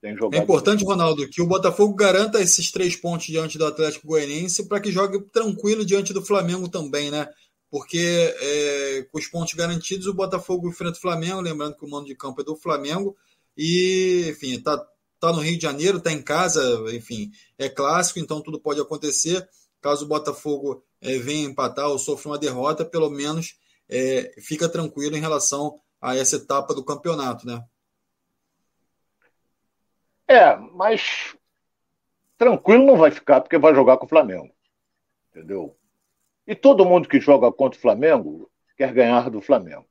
[0.01, 0.87] Tem jogado é importante, bem.
[0.87, 5.19] Ronaldo, que o Botafogo garanta esses três pontos diante do Atlético Goianiense para que jogue
[5.31, 7.27] tranquilo diante do Flamengo também, né?
[7.69, 12.05] Porque é, com os pontos garantidos, o Botafogo enfrenta o Flamengo, lembrando que o mando
[12.05, 13.15] de campo é do Flamengo,
[13.57, 14.83] e, enfim, está
[15.19, 19.47] tá no Rio de Janeiro, está em casa, enfim, é clássico, então tudo pode acontecer.
[19.81, 23.57] Caso o Botafogo é, venha empatar ou sofra uma derrota, pelo menos
[23.89, 27.63] é, fica tranquilo em relação a essa etapa do campeonato, né?
[30.27, 31.35] É, mas
[32.37, 34.53] tranquilo não vai ficar porque vai jogar com o Flamengo,
[35.29, 35.75] entendeu?
[36.45, 39.85] E todo mundo que joga contra o Flamengo quer ganhar do Flamengo.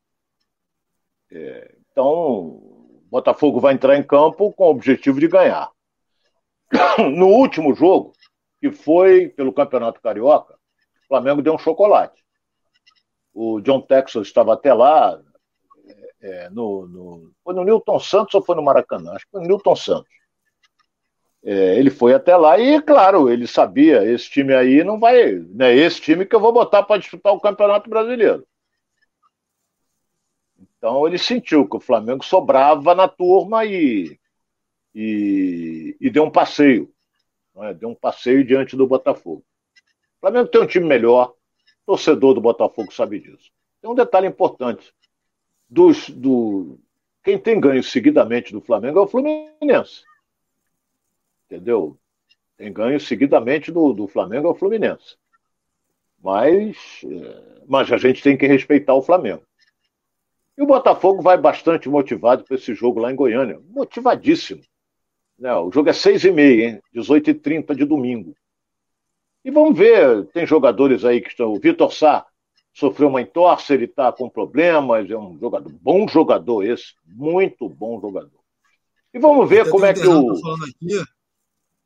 [1.30, 5.70] É, então, o Botafogo vai entrar em campo com o objetivo de ganhar.
[6.98, 8.12] No último jogo,
[8.60, 12.24] que foi pelo Campeonato Carioca, o Flamengo deu um chocolate.
[13.32, 15.20] O John Texas estava até lá,
[16.20, 19.12] é, no, no, foi no Newton Santos ou foi no Maracanã?
[19.12, 20.18] Acho que foi no Newton Santos.
[21.44, 25.74] É, ele foi até lá e, claro, ele sabia, esse time aí não vai, né,
[25.74, 28.44] esse time que eu vou botar para disputar o Campeonato Brasileiro.
[30.76, 34.18] Então ele sentiu que o Flamengo sobrava na turma e,
[34.94, 36.92] e, e deu um passeio.
[37.64, 37.74] É?
[37.74, 39.44] Deu um passeio diante do Botafogo.
[40.16, 41.34] O Flamengo tem um time melhor,
[41.86, 43.50] torcedor do Botafogo sabe disso.
[43.80, 44.92] Tem um detalhe importante.
[45.68, 46.78] Dos, do,
[47.22, 50.02] quem tem ganho seguidamente do Flamengo é o Fluminense.
[51.46, 51.98] entendeu?
[52.56, 55.16] Tem ganho seguidamente do, do Flamengo ao Fluminense.
[56.22, 59.42] Mas, é, mas a gente tem que respeitar o Flamengo.
[60.56, 63.60] E o Botafogo vai bastante motivado para esse jogo lá em Goiânia.
[63.68, 64.60] Motivadíssimo.
[65.38, 65.54] Né?
[65.54, 66.82] O jogo é seis e meia, hein?
[66.92, 68.34] 18 e 30 de domingo.
[69.44, 71.52] E vamos ver, tem jogadores aí que estão.
[71.52, 72.26] O Vitor Sá
[72.74, 78.00] sofreu uma entorse, ele está com problemas, é um jogador, bom jogador esse, muito bom
[78.00, 78.38] jogador.
[79.14, 80.32] E vamos ver Até como é que o.
[80.32, 81.04] Aqui,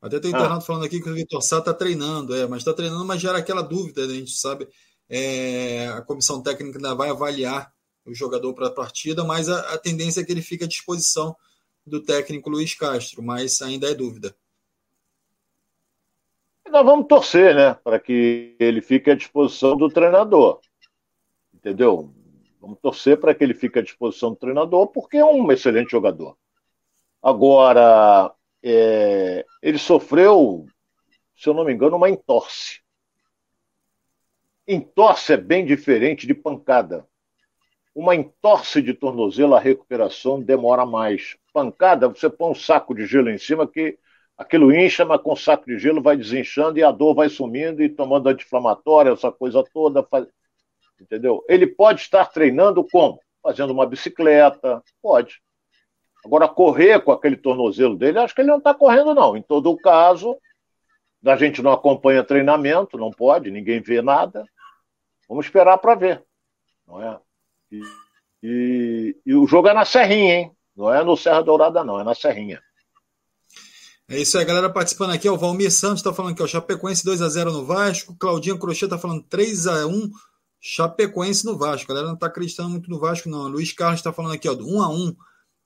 [0.00, 0.60] até tem internado ah.
[0.60, 3.62] falando aqui que o Vitor Sá está treinando, é, mas está treinando, mas gera aquela
[3.62, 4.14] dúvida, né?
[4.14, 4.66] a gente sabe.
[5.08, 7.70] É, a comissão técnica ainda vai avaliar
[8.04, 11.36] o jogador para a partida, mas a, a tendência é que ele fique à disposição
[11.86, 14.34] do técnico Luiz Castro, mas ainda é dúvida.
[16.68, 20.60] Nós vamos torcer, né, para que ele fique à disposição do treinador.
[21.52, 22.14] Entendeu?
[22.60, 26.36] Vamos torcer para que ele fique à disposição do treinador, porque é um excelente jogador.
[27.20, 30.66] Agora, é, ele sofreu,
[31.36, 32.80] se eu não me engano, uma entorse.
[34.66, 37.06] Entorse é bem diferente de pancada.
[37.94, 41.36] Uma entorse de tornozelo, a recuperação demora mais.
[41.52, 43.98] Pancada, você põe um saco de gelo em cima que
[44.36, 47.82] aquilo incha, mas com o saco de gelo vai desinchando e a dor vai sumindo
[47.82, 50.02] e tomando anti-inflamatória, essa coisa toda.
[50.02, 50.26] Faz...
[51.00, 51.44] Entendeu?
[51.48, 53.20] Ele pode estar treinando como?
[53.42, 55.42] Fazendo uma bicicleta, pode.
[56.24, 59.36] Agora, correr com aquele tornozelo dele, acho que ele não está correndo, não.
[59.36, 60.38] Em todo caso,
[61.24, 64.44] a gente não acompanha treinamento, não pode, ninguém vê nada.
[65.28, 66.24] Vamos esperar para ver.
[66.86, 67.18] Não é?
[67.72, 67.82] E,
[68.42, 70.52] e, e, o jogo é na Serrinha, hein?
[70.76, 72.62] Não é no Serra Dourada, não, é na Serrinha.
[74.08, 75.28] É isso aí, galera participando aqui.
[75.28, 78.14] O Valmir Santos está falando que o Chapecoense 2x0 no Vasco.
[78.16, 80.10] Claudinha Crochê está falando 3x1
[80.60, 81.90] Chapecoense no Vasco.
[81.90, 83.48] A galera não está acreditando muito no Vasco, não.
[83.48, 85.16] Luiz Carlos está falando aqui, ó, 1x1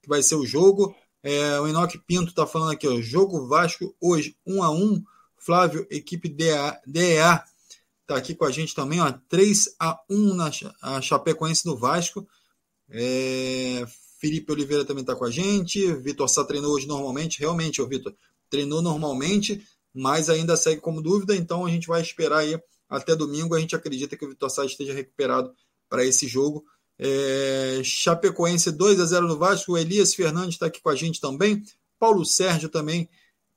[0.01, 0.95] que vai ser o jogo.
[1.25, 5.03] É, o Enoque Pinto está falando aqui, ó, jogo Vasco hoje 1 a 1
[5.37, 7.43] Flávio, equipe DEA, DEA
[8.07, 12.27] está aqui com a gente também, ó, 3 a 1 na a Chapecoense do Vasco.
[12.89, 13.85] É,
[14.21, 15.93] Felipe Oliveira também está com a gente.
[15.95, 17.41] Vitor Sá treinou hoje normalmente.
[17.41, 18.15] Realmente, o Vitor
[18.49, 19.61] treinou normalmente,
[19.93, 21.35] mas ainda segue como dúvida.
[21.35, 23.57] Então a gente vai esperar aí até domingo.
[23.57, 25.53] A gente acredita que o Vitor Sá esteja recuperado
[25.89, 26.65] para esse jogo.
[26.99, 29.73] É, Chapecoense 2 a 0 no Vasco.
[29.73, 31.63] O Elias Fernandes está aqui com a gente também.
[31.99, 33.09] Paulo Sérgio também.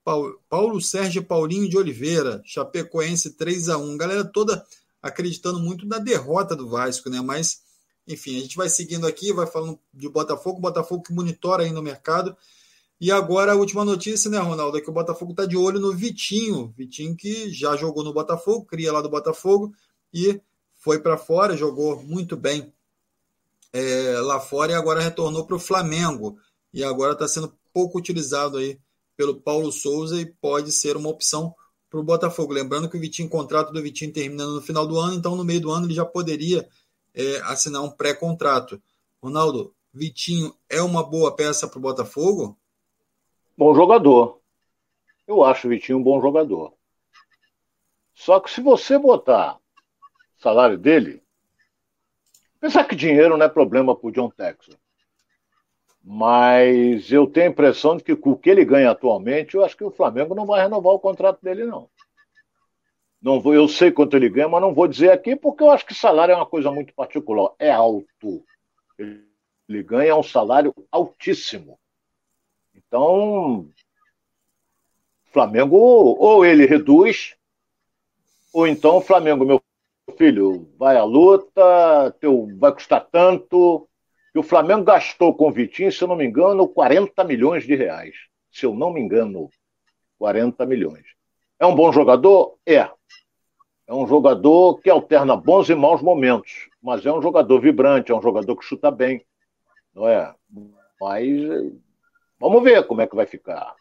[0.10, 2.42] Paulo, Paulo Sérgio Paulinho de Oliveira.
[2.44, 4.66] Chapecoense 3 a 1 Galera toda
[5.00, 7.22] acreditando muito na derrota do Vasco, né?
[7.22, 7.62] Mas,
[8.08, 10.60] enfim, a gente vai seguindo aqui, vai falando de Botafogo.
[10.60, 12.36] Botafogo que monitora aí no mercado.
[13.00, 14.80] E agora a última notícia, né, Ronaldo?
[14.80, 16.74] É que o Botafogo está de olho no Vitinho.
[16.76, 19.76] Vitinho que já jogou no Botafogo, cria lá do Botafogo
[20.12, 20.42] e
[20.74, 22.74] foi para fora, jogou muito bem
[23.72, 26.40] é, lá fora e agora retornou para o Flamengo.
[26.74, 28.80] E agora está sendo pouco utilizado aí
[29.20, 31.54] pelo Paulo Souza e pode ser uma opção
[31.90, 32.54] para o Botafogo.
[32.54, 35.44] Lembrando que o Vitinho, o contrato do Vitinho terminando no final do ano, então no
[35.44, 36.66] meio do ano ele já poderia
[37.14, 38.82] é, assinar um pré-contrato.
[39.22, 42.58] Ronaldo, Vitinho é uma boa peça para o Botafogo?
[43.58, 44.40] Bom jogador.
[45.28, 46.74] Eu acho o Vitinho um bom jogador.
[48.14, 51.22] Só que se você botar o salário dele,
[52.58, 54.78] Pensar que dinheiro não é problema para o John Texas.
[56.04, 59.76] Mas eu tenho a impressão de que com o que ele ganha atualmente, eu acho
[59.76, 61.90] que o Flamengo não vai renovar o contrato dele, não.
[63.22, 65.86] não vou, eu sei quanto ele ganha, mas não vou dizer aqui, porque eu acho
[65.86, 67.52] que salário é uma coisa muito particular.
[67.60, 68.44] É alto.
[68.98, 71.78] Ele ganha um salário altíssimo.
[72.74, 73.70] Então,
[75.32, 77.36] Flamengo, ou ele reduz,
[78.54, 79.62] ou então Flamengo, meu
[80.18, 83.89] filho, vai à luta, teu, vai custar tanto.
[84.40, 88.16] O Flamengo gastou com o Vitinho, se eu não me engano, 40 milhões de reais.
[88.50, 89.50] Se eu não me engano,
[90.18, 91.06] 40 milhões.
[91.60, 92.58] É um bom jogador?
[92.66, 92.90] É.
[93.88, 98.16] É um jogador que alterna bons e maus momentos, mas é um jogador vibrante, é
[98.16, 99.26] um jogador que chuta bem,
[99.94, 100.34] não é?
[101.02, 101.28] Mas
[102.40, 103.76] vamos ver como é que vai ficar.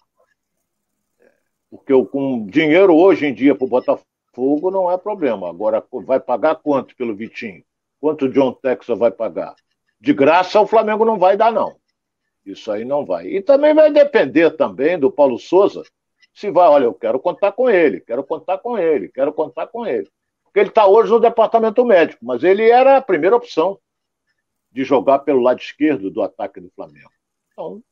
[1.71, 5.49] Porque com dinheiro hoje em dia para o Botafogo Fogo não é problema.
[5.49, 7.65] Agora, vai pagar quanto pelo Vitinho?
[8.01, 9.57] Quanto o John Texas vai pagar?
[10.01, 11.77] De graça o Flamengo não vai dar, não.
[12.45, 13.27] Isso aí não vai.
[13.27, 15.83] E também vai depender também do Paulo Souza,
[16.33, 19.85] se vai, olha, eu quero contar com ele, quero contar com ele, quero contar com
[19.85, 20.09] ele.
[20.45, 23.79] Porque ele está hoje no departamento médico, mas ele era a primeira opção
[24.71, 27.11] de jogar pelo lado esquerdo do ataque do Flamengo.
[27.53, 27.83] Então,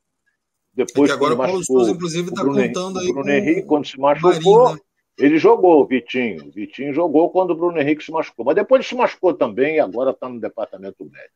[0.72, 3.08] depois é agora o Paulo Souza, inclusive, está contando aí.
[3.08, 4.80] O Bruno Henrique, quando se machucou, Marinho, né?
[5.18, 6.46] Ele jogou, o Vitinho.
[6.46, 8.44] O Vitinho jogou quando o Bruno Henrique se machucou.
[8.44, 11.34] Mas depois ele se machucou também e agora está no departamento médico.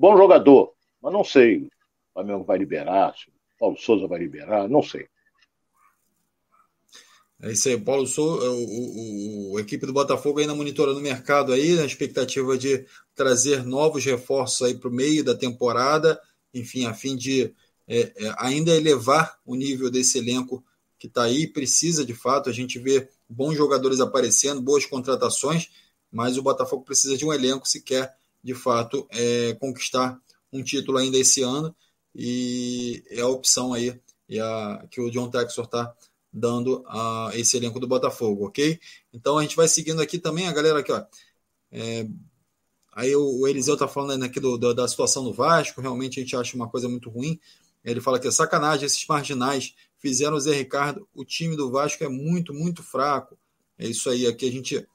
[0.00, 0.72] Bom jogador,
[1.02, 1.58] mas não sei.
[1.58, 1.70] O
[2.14, 5.06] Flamengo vai liberar, se o Paulo Souza vai liberar, não sei.
[7.42, 11.02] É isso aí, Paulo Souza, o, o, o, a equipe do Botafogo ainda monitorando o
[11.02, 16.18] mercado aí, na expectativa de trazer novos reforços aí para o meio da temporada,
[16.54, 17.54] enfim, a fim de
[17.86, 20.64] é, é, ainda elevar o nível desse elenco
[20.98, 25.68] que está aí, precisa de fato, a gente vê bons jogadores aparecendo, boas contratações,
[26.10, 30.20] mas o Botafogo precisa de um elenco se quer, de fato, é, conquistar
[30.52, 31.74] um título ainda esse ano,
[32.14, 34.00] e é a opção aí
[34.40, 35.94] a, que o John Texor está
[36.32, 38.78] dando a esse elenco do Botafogo, ok?
[39.12, 41.04] Então a gente vai seguindo aqui também, a galera aqui, ó.
[41.72, 42.06] É,
[42.92, 46.22] aí o, o Eliseu tá falando aqui do, do, da situação do Vasco, realmente a
[46.22, 47.38] gente acha uma coisa muito ruim.
[47.84, 52.04] Ele fala que é sacanagem, esses marginais fizeram o Zé Ricardo, o time do Vasco
[52.04, 53.38] é muito, muito fraco.
[53.78, 54.86] É isso aí, aqui a gente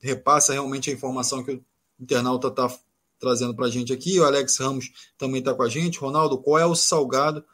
[0.00, 1.64] repassa realmente a informação que o
[2.00, 2.68] internauta está
[3.18, 4.18] trazendo para a gente aqui.
[4.18, 5.98] O Alex Ramos também está com a gente.
[5.98, 7.44] Ronaldo, qual é o salgado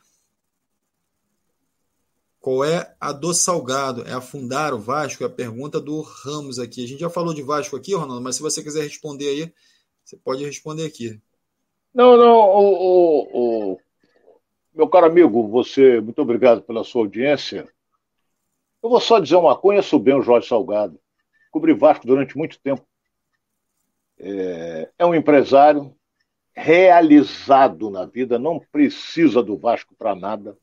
[2.44, 4.06] qual é a do Salgado?
[4.06, 5.22] É afundar o Vasco?
[5.22, 6.84] É a pergunta do Ramos aqui.
[6.84, 9.52] A gente já falou de Vasco aqui, Ronaldo, mas se você quiser responder aí,
[10.04, 11.18] você pode responder aqui.
[11.94, 13.80] Não, não, o, o, o,
[14.74, 17.66] meu caro amigo, você, muito obrigado pela sua audiência.
[18.82, 21.00] Eu vou só dizer uma coisa, conheço bem o Jorge Salgado.
[21.50, 22.86] Cobri Vasco durante muito tempo.
[24.18, 25.94] É, é um empresário
[26.54, 30.56] realizado na vida, não precisa do Vasco para nada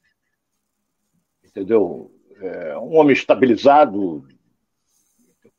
[1.51, 2.11] entendeu?
[2.41, 4.25] É, um homem estabilizado,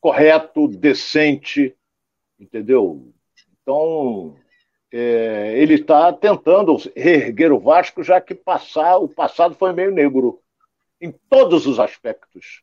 [0.00, 1.76] correto, decente,
[2.40, 3.12] entendeu?
[3.62, 4.34] Então,
[4.90, 10.40] é, ele está tentando reerguer o Vasco, já que passar, o passado foi meio negro
[11.00, 12.62] em todos os aspectos,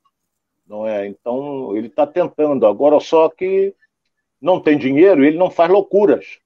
[0.67, 1.07] não é?
[1.07, 2.65] Então, ele está tentando.
[2.65, 3.73] Agora, só que
[4.41, 6.39] não tem dinheiro, ele não faz loucuras.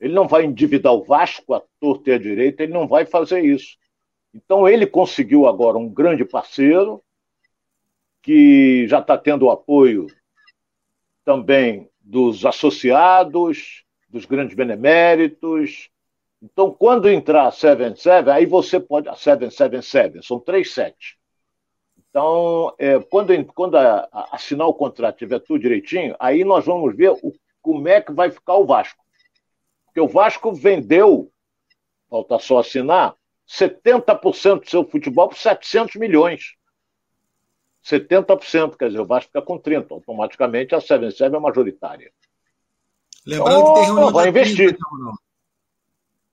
[0.00, 3.44] Ele não vai endividar o Vasco à torta e à direita, ele não vai fazer
[3.44, 3.76] isso.
[4.34, 7.02] Então, ele conseguiu agora um grande parceiro,
[8.22, 10.06] que já está tendo o apoio
[11.24, 15.90] também dos associados, dos grandes beneméritos.
[16.42, 19.08] Então, quando entrar a 77, aí você pode.
[19.08, 21.19] A 777, são três sete.
[22.10, 26.94] Então, é, quando, quando a, a, assinar o contrato tiver tudo direitinho, aí nós vamos
[26.96, 27.32] ver o,
[27.62, 29.02] como é que vai ficar o Vasco.
[29.86, 31.30] Porque o Vasco vendeu,
[32.08, 33.14] falta só assinar,
[33.48, 36.54] 70% do seu futebol por 700 milhões.
[37.84, 39.92] 70%, quer dizer, o Vasco fica com 30%.
[39.92, 42.12] Automaticamente a 77 é majoritária.
[43.24, 44.78] Lembrando então, que tem reunião vai investir.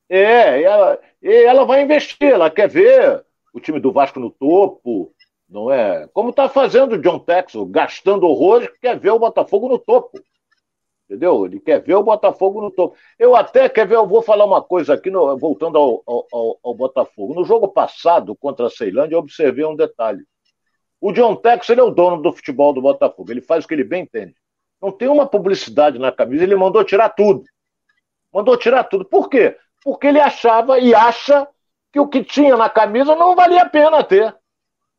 [0.09, 5.13] É, ela, ela vai investir, ela quer ver o time do Vasco no topo,
[5.49, 6.07] não é?
[6.13, 10.19] Como está fazendo o John Texel, gastando horrores, quer ver o Botafogo no topo.
[11.05, 11.45] Entendeu?
[11.45, 12.97] Ele quer ver o Botafogo no topo.
[13.17, 16.73] Eu até quer ver, eu vou falar uma coisa aqui, no, voltando ao, ao, ao,
[16.73, 17.33] Botafogo.
[17.33, 20.21] No jogo passado contra a Ceilândia, eu observei um detalhe.
[20.99, 23.31] O John Tex, ele é o dono do futebol do Botafogo.
[23.31, 24.35] Ele faz o que ele bem entende.
[24.81, 27.43] Não tem uma publicidade na camisa, ele mandou tirar tudo.
[28.33, 29.05] Mandou tirar tudo.
[29.05, 29.55] Por quê?
[29.83, 31.47] Porque ele achava e acha
[31.93, 34.35] que o que tinha na camisa não valia a pena ter.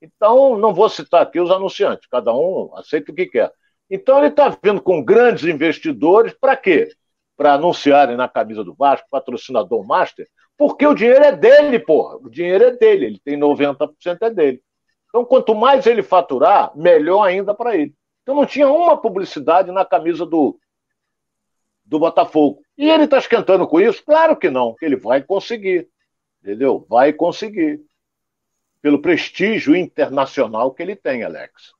[0.00, 3.52] Então, não vou citar aqui os anunciantes, cada um aceita o que quer.
[3.90, 6.88] Então ele está vindo com grandes investidores para quê?
[7.36, 12.16] Para anunciarem na camisa do Vasco, patrocinador master, porque o dinheiro é dele, porra.
[12.16, 14.62] O dinheiro é dele, ele tem 90% é dele.
[15.08, 17.94] Então, quanto mais ele faturar, melhor ainda para ele.
[18.22, 20.58] Então não tinha uma publicidade na camisa do,
[21.82, 22.60] do Botafogo.
[22.76, 24.04] E ele está esquentando com isso?
[24.04, 25.88] Claro que não, ele vai conseguir.
[26.42, 26.84] Entendeu?
[26.90, 27.80] Vai conseguir.
[28.88, 31.74] Pelo prestígio internacional que ele tem, Alex.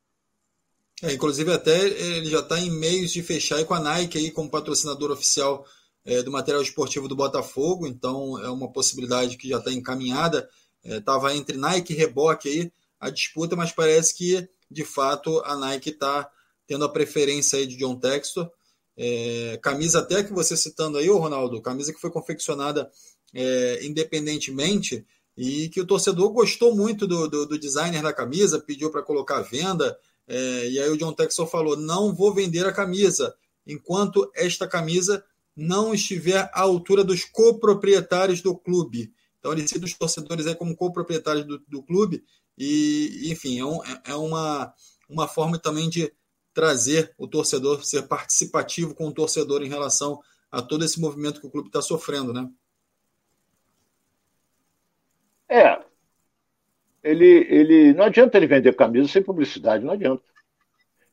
[1.02, 4.50] É, inclusive, até ele já está em meios de fechar com a Nike aí como
[4.50, 5.64] patrocinador oficial
[6.04, 10.50] é, do material esportivo do Botafogo, então é uma possibilidade que já está encaminhada.
[10.84, 15.56] Estava é, entre Nike e Reboque aí a disputa, mas parece que de fato a
[15.56, 16.30] Nike está
[16.66, 18.50] tendo a preferência aí de John Textor.
[18.98, 22.90] É, camisa até que você citando aí, ô Ronaldo, camisa que foi confeccionada
[23.32, 25.06] é, independentemente
[25.38, 29.38] e que o torcedor gostou muito do, do, do designer da camisa, pediu para colocar
[29.38, 29.96] à venda.
[30.26, 33.32] É, e aí o John Texel falou: não vou vender a camisa
[33.64, 35.24] enquanto esta camisa
[35.54, 39.12] não estiver à altura dos coproprietários do clube.
[39.38, 42.24] Então ele cita os torcedores aí como coproprietários do, do clube
[42.58, 44.74] e, enfim, é, um, é uma,
[45.08, 46.12] uma forma também de
[46.52, 50.18] trazer o torcedor, ser participativo com o torcedor em relação
[50.50, 52.48] a todo esse movimento que o clube está sofrendo, né?
[55.48, 55.80] É,
[57.02, 60.22] ele, ele não adianta ele vender camisa sem publicidade, não adianta.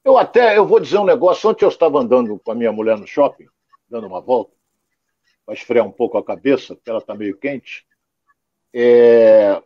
[0.04, 2.98] Eu até, eu vou dizer um negócio, ontem eu estava andando com a minha mulher
[2.98, 3.48] no shopping,
[3.90, 4.54] dando uma volta,
[5.46, 7.86] para esfriar um pouco a cabeça, porque ela está meio quente.
[8.74, 9.62] É,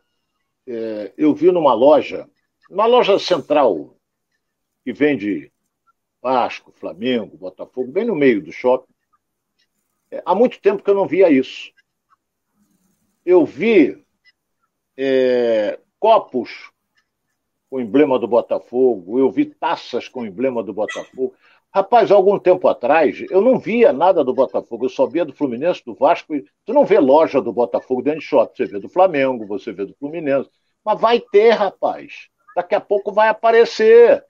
[0.68, 2.30] é, eu vi numa loja
[2.70, 3.98] uma loja central
[4.84, 5.52] que vende
[6.22, 8.94] Vasco, Flamengo, Botafogo, bem no meio do shopping.
[10.12, 11.72] É, há muito tempo que eu não via isso.
[13.26, 14.06] Eu vi
[15.02, 16.72] é, copos
[17.70, 21.34] com emblema do Botafogo, eu vi taças com emblema do Botafogo.
[21.74, 25.86] Rapaz, algum tempo atrás, eu não via nada do Botafogo, eu só via do Fluminense,
[25.86, 26.34] do Vasco.
[26.66, 29.86] Tu não vê loja do Botafogo dentro de shopping, você vê do Flamengo, você vê
[29.86, 30.50] do Fluminense.
[30.84, 32.28] Mas vai ter, rapaz.
[32.56, 34.26] Daqui a pouco vai aparecer.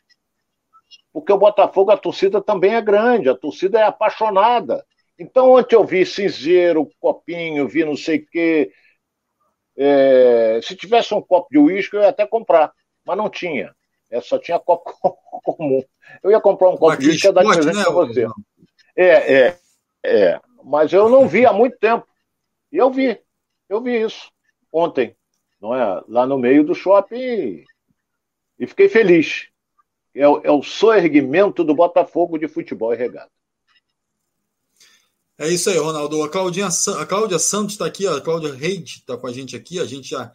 [1.12, 4.86] Porque o Botafogo, a torcida também é grande, a torcida é apaixonada.
[5.18, 8.72] Então, ontem eu vi cinzeiro, copinho, vi não sei o quê.
[9.82, 10.60] É...
[10.62, 12.72] se tivesse um copo de uísque, eu ia até comprar,
[13.06, 13.74] mas não tinha.
[14.12, 14.92] É, só tinha copo
[15.44, 15.84] comum.
[16.22, 18.28] Eu ia comprar um copo de uísque e dar de presente né, para você.
[18.96, 19.60] É, é,
[20.04, 20.42] é.
[20.64, 22.06] Mas eu não vi há muito tempo.
[22.72, 23.20] E eu vi.
[23.70, 24.32] Eu vi isso
[24.72, 25.16] ontem,
[25.62, 26.04] não é?
[26.08, 27.64] Lá no meio do shopping.
[28.60, 29.48] E fiquei feliz.
[30.16, 33.32] É, é o soerguimento do Botafogo de futebol e regata.
[35.40, 36.22] É isso aí, Ronaldo.
[36.22, 39.80] A, Claudinha, a Cláudia Santos está aqui, a Cláudia Reid está com a gente aqui.
[39.80, 40.30] A gente já.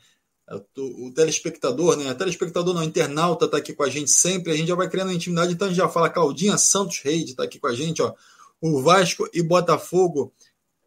[0.78, 2.11] O telespectador, né?
[2.11, 4.50] O telespectador não, internauta está aqui com a gente sempre.
[4.50, 6.09] A gente já vai criando intimidade, então a gente já fala.
[6.09, 8.14] Claudinha Santos Reid está aqui com a gente, ó.
[8.62, 10.32] O Vasco e Botafogo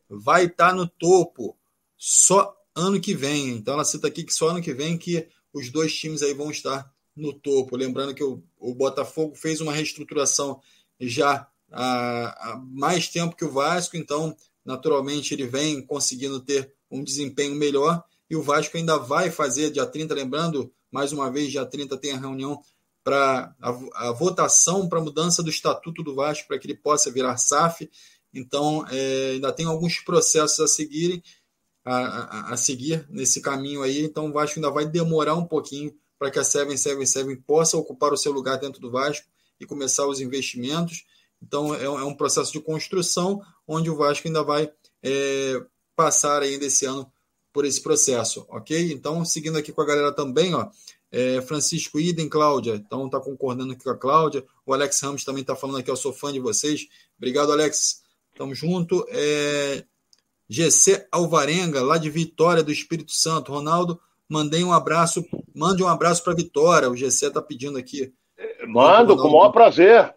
[0.10, 1.56] vai estar tá no topo
[1.96, 3.50] só ano que vem.
[3.50, 6.50] Então ela cita aqui que só ano que vem que os dois times aí vão
[6.50, 7.78] estar no topo.
[7.78, 10.60] Lembrando que o, o Botafogo fez uma reestruturação
[11.00, 17.04] já há, há, mais tempo que o Vasco, então, naturalmente, ele vem conseguindo ter um
[17.04, 18.04] desempenho melhor.
[18.30, 22.12] E o Vasco ainda vai fazer dia 30, lembrando, mais uma vez, dia 30 tem
[22.12, 22.62] a reunião
[23.04, 27.10] para a, a, votação para a mudança do estatuto do Vasco para que ele possa
[27.10, 27.90] virar SAF.
[28.34, 31.24] Então, é, ainda tem alguns processos a seguirem,
[31.86, 34.04] a, a, a, seguir nesse caminho aí.
[34.04, 38.18] Então, o Vasco ainda vai demorar um pouquinho para que a 777 possa ocupar o
[38.18, 39.26] seu lugar dentro do Vasco
[39.60, 41.06] e começar os investimentos.
[41.42, 44.72] Então, é, é um processo de construção onde o Vasco ainda vai
[45.04, 45.62] é,
[45.96, 47.12] passar ainda esse ano
[47.54, 48.92] por esse processo, ok?
[48.92, 50.68] Então, seguindo aqui com a galera também, ó,
[51.12, 54.44] é, Francisco Idem, Cláudia, então está concordando aqui com a Cláudia.
[54.66, 56.88] O Alex Ramos também está falando aqui, eu sou fã de vocês.
[57.18, 58.04] Obrigado, Alex.
[58.36, 59.06] Tamo junto.
[59.10, 59.84] É,
[60.50, 63.52] GC Alvarenga, lá de Vitória do Espírito Santo.
[63.52, 65.26] Ronaldo, mandei um abraço,
[65.56, 66.90] mande um abraço para Vitória.
[66.90, 68.14] O GC está pedindo aqui.
[68.68, 70.14] Mando, com o maior prazer.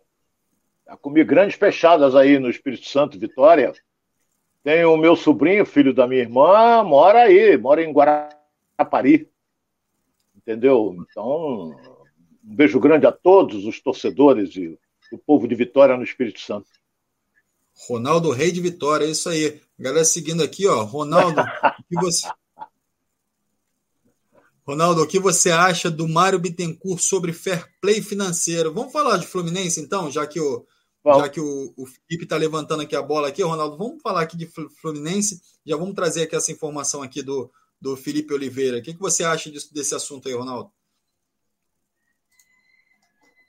[0.96, 3.72] Comi grandes fechadas aí no Espírito Santo, Vitória.
[4.62, 9.30] Tenho o meu sobrinho, filho da minha irmã, mora aí, mora em Guarapari.
[10.36, 10.96] Entendeu?
[11.10, 11.70] Então,
[12.44, 14.78] um beijo grande a todos os torcedores e
[15.12, 16.68] o povo de Vitória no Espírito Santo.
[17.88, 19.60] Ronaldo Rei de Vitória, é isso aí.
[19.78, 20.82] Galera seguindo aqui, ó.
[20.82, 22.28] Ronaldo, o que você.
[24.66, 28.72] Ronaldo, o que você acha do Mário Bittencourt sobre fair play financeiro?
[28.72, 30.66] Vamos falar de Fluminense, então, já que o,
[31.04, 34.36] já que o, o Felipe está levantando aqui a bola aqui, Ronaldo, vamos falar aqui
[34.36, 35.40] de Fluminense.
[35.64, 38.78] Já vamos trazer aqui essa informação aqui do, do Felipe Oliveira.
[38.78, 40.70] O que, que você acha disso, desse assunto aí, Ronaldo?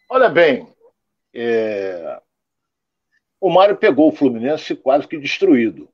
[0.10, 0.68] Olha bem,
[1.34, 2.22] é...
[3.40, 5.90] o Mário pegou o Fluminense quase que destruído.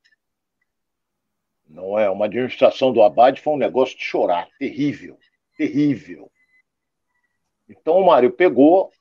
[1.67, 2.09] Não é?
[2.09, 5.19] Uma administração do Abad foi um negócio de chorar, terrível,
[5.55, 6.31] terrível.
[7.69, 8.91] Então o Mário pegou,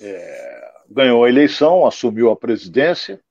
[0.00, 3.22] é, ganhou a eleição, assumiu a presidência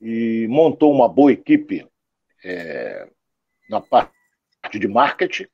[0.00, 1.88] e montou uma boa equipe
[2.44, 3.08] é,
[3.70, 4.12] na parte
[4.78, 5.46] de marketing,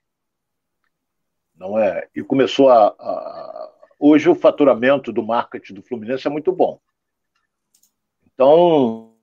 [1.54, 2.08] não é?
[2.14, 6.80] E começou a, a, hoje o faturamento do marketing do Fluminense é muito bom.
[8.26, 9.14] Então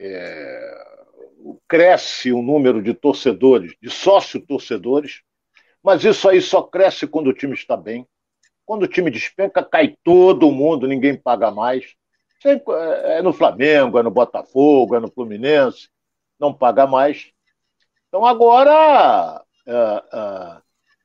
[0.00, 0.84] é,
[1.68, 5.22] cresce o número de torcedores, de sócio-torcedores,
[5.80, 8.08] mas isso aí só cresce quando o time está bem.
[8.66, 11.94] Quando o time despenca, cai todo mundo, ninguém paga mais.
[12.44, 15.88] É no Flamengo, é no Botafogo, é no Fluminense,
[16.38, 17.30] não paga mais.
[18.08, 20.62] Então agora é, é,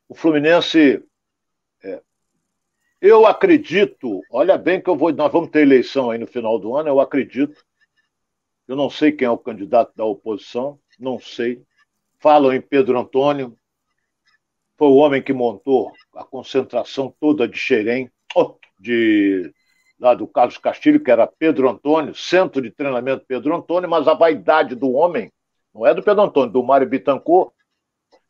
[0.08, 1.04] o Fluminense.
[1.84, 2.02] É,
[3.02, 6.76] eu acredito, olha bem que eu vou, nós vamos ter eleição aí no final do
[6.76, 7.64] ano, eu acredito
[8.70, 11.60] eu não sei quem é o candidato da oposição, não sei.
[12.20, 13.58] Falam em Pedro Antônio,
[14.80, 18.10] foi o homem que montou a concentração toda de Xerém,
[18.80, 19.54] de
[20.00, 24.14] lá do Carlos Castilho, que era Pedro Antônio, centro de treinamento Pedro Antônio, mas a
[24.14, 25.30] vaidade do homem
[25.74, 27.52] não é do Pedro Antônio, do Mário Bittencourt,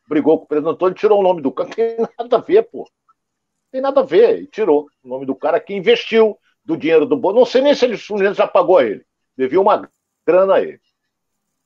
[0.08, 1.68] brigou com o Pedro Antônio tirou o nome do cara.
[1.68, 2.78] Não tem nada a ver, pô.
[2.78, 4.42] Não tem nada a ver.
[4.42, 7.38] E tirou o nome do cara que investiu do dinheiro do bolso.
[7.38, 7.96] Não sei nem se ele
[8.34, 9.06] já pagou a ele.
[9.36, 9.88] Devia uma
[10.26, 10.80] grana aí.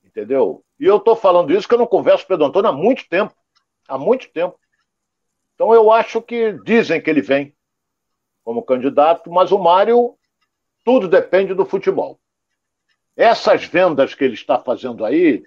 [0.03, 0.63] Entendeu?
[0.79, 3.09] E eu estou falando isso que eu não converso com o Pedro Antônio há muito
[3.09, 3.33] tempo.
[3.87, 4.59] Há muito tempo.
[5.55, 7.55] Então eu acho que dizem que ele vem
[8.43, 10.15] como candidato, mas o Mário,
[10.83, 12.19] tudo depende do futebol.
[13.17, 15.43] Essas vendas que ele está fazendo aí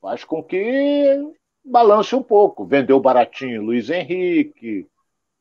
[0.00, 1.18] faz com que
[1.64, 2.64] balance um pouco.
[2.64, 4.86] Vendeu baratinho Luiz Henrique,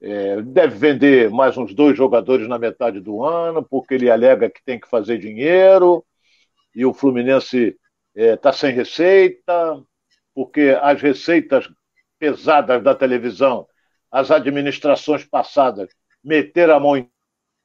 [0.01, 4.63] é, deve vender mais uns dois jogadores na metade do ano, porque ele alega que
[4.63, 6.03] tem que fazer dinheiro,
[6.73, 7.75] e o Fluminense
[8.15, 9.84] está é, sem receita,
[10.34, 11.67] porque as receitas
[12.20, 13.68] pesadas da televisão,
[14.11, 15.89] as administrações passadas
[16.24, 17.09] meteram a mão em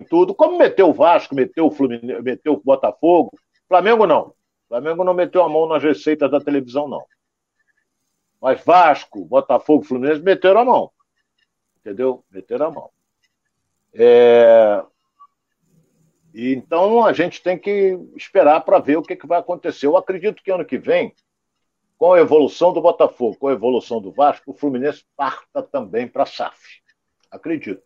[0.08, 3.38] tudo, como meteu o Vasco, meteu o Fluminense, meteu o Botafogo.
[3.68, 4.34] Flamengo não.
[4.68, 7.04] Flamengo não meteu a mão nas receitas da televisão, não.
[8.40, 10.90] Mas Vasco, Botafogo, Fluminense meteram a mão.
[11.78, 12.24] Entendeu?
[12.30, 12.90] Meteram a mão.
[13.94, 14.82] É...
[16.34, 19.86] E, então a gente tem que esperar para ver o que, que vai acontecer.
[19.86, 21.14] Eu acredito que ano que vem,
[22.02, 26.24] com a evolução do Botafogo, com a evolução do Vasco, o Fluminense parta também para
[26.24, 26.82] a SAF.
[27.30, 27.84] Acredito.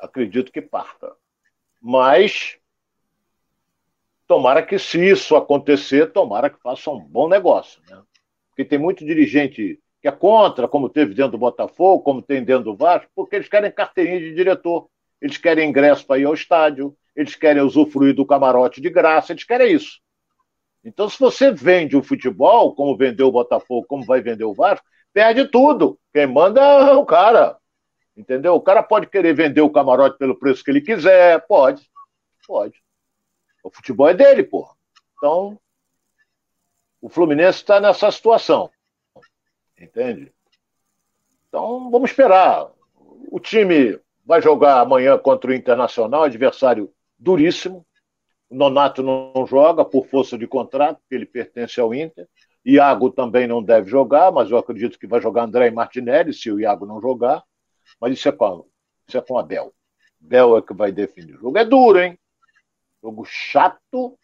[0.00, 1.14] Acredito que parta.
[1.80, 2.58] Mas
[4.26, 7.80] tomara que, se isso acontecer, tomara que faça um bom negócio.
[7.88, 8.02] Né?
[8.48, 12.64] Porque tem muito dirigente que é contra, como teve dentro do Botafogo, como tem dentro
[12.64, 14.88] do Vasco, porque eles querem carteirinha de diretor,
[15.22, 19.44] eles querem ingresso para ir ao estádio, eles querem usufruir do camarote de graça, eles
[19.44, 20.02] querem isso.
[20.84, 24.86] Então, se você vende o futebol, como vendeu o Botafogo, como vai vender o Vasco,
[25.12, 25.98] perde tudo.
[26.12, 27.56] Quem manda é o cara.
[28.16, 28.54] Entendeu?
[28.54, 31.90] O cara pode querer vender o camarote pelo preço que ele quiser, pode.
[32.46, 32.82] Pode.
[33.62, 34.74] O futebol é dele, porra.
[35.16, 35.58] Então,
[37.00, 38.70] o Fluminense está nessa situação.
[39.80, 40.32] Entende?
[41.48, 42.70] Então, vamos esperar.
[43.30, 47.86] O time vai jogar amanhã contra o Internacional, adversário duríssimo.
[48.54, 52.28] Nonato não joga por força de contrato, porque ele pertence ao Inter.
[52.64, 56.50] Iago também não deve jogar, mas eu acredito que vai jogar André e Martinelli, se
[56.50, 57.42] o Iago não jogar.
[58.00, 58.66] Mas isso é com,
[59.06, 59.72] isso é com a Bel.
[60.18, 61.36] Bel é que vai definir.
[61.36, 62.18] O jogo é duro, hein?
[63.02, 64.18] Jogo chato.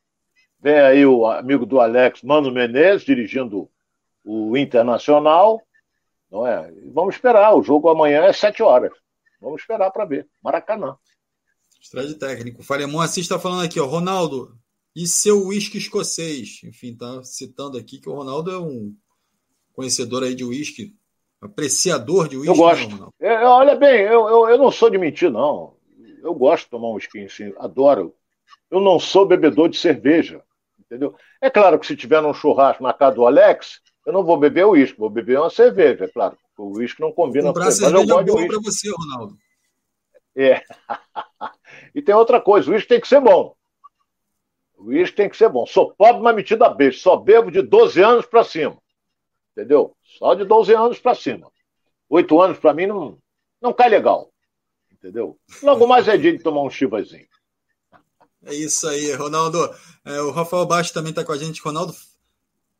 [0.58, 3.70] Vem aí o amigo do Alex, Mano Menezes, dirigindo
[4.24, 5.60] o Internacional.
[6.30, 6.72] Não é?
[6.92, 7.54] Vamos esperar.
[7.54, 8.92] O jogo amanhã é sete horas.
[9.40, 10.28] Vamos esperar para ver.
[10.42, 10.96] Maracanã.
[11.80, 12.62] Estreia de técnico.
[12.62, 13.86] Falemon Assis está falando aqui, ó.
[13.86, 14.56] Ronaldo,
[14.94, 16.60] e seu uísque escocês?
[16.64, 18.94] Enfim, tá citando aqui que o Ronaldo é um
[19.72, 20.94] conhecedor aí de uísque
[21.40, 22.50] Apreciador de uísque?
[22.50, 22.96] Eu gosto.
[22.96, 25.74] Não, é, olha bem, eu, eu, eu, não sou de mentir, não.
[26.22, 28.14] Eu gosto de tomar um uísque, sim, adoro.
[28.70, 30.42] Eu não sou bebedor de cerveja,
[30.78, 31.14] entendeu?
[31.40, 34.66] É claro que se tiver num churrasco na casa do Alex, eu não vou beber
[34.66, 36.36] uísque, vou beber uma cerveja, é claro.
[36.58, 37.90] O uísque não combina com cerveja.
[37.90, 39.38] Mas eu gosto para você, Ronaldo.
[40.36, 40.62] É.
[41.94, 43.54] e tem outra coisa, o uísque tem que ser bom.
[44.76, 45.66] O uísque tem que ser bom.
[45.66, 46.98] Sou pobre, mas metido a beijo.
[47.00, 48.78] Só bebo de 12 anos para cima.
[49.52, 49.94] Entendeu?
[50.18, 51.50] Só de 12 anos para cima.
[52.08, 53.18] Oito anos para mim não,
[53.60, 54.32] não cai legal.
[54.90, 55.38] Entendeu?
[55.62, 57.28] Logo mais é dia de tomar um chivazinho.
[58.44, 59.58] É isso aí, Ronaldo.
[60.04, 61.60] É, o Rafael Baixo também está com a gente.
[61.60, 61.92] Ronaldo,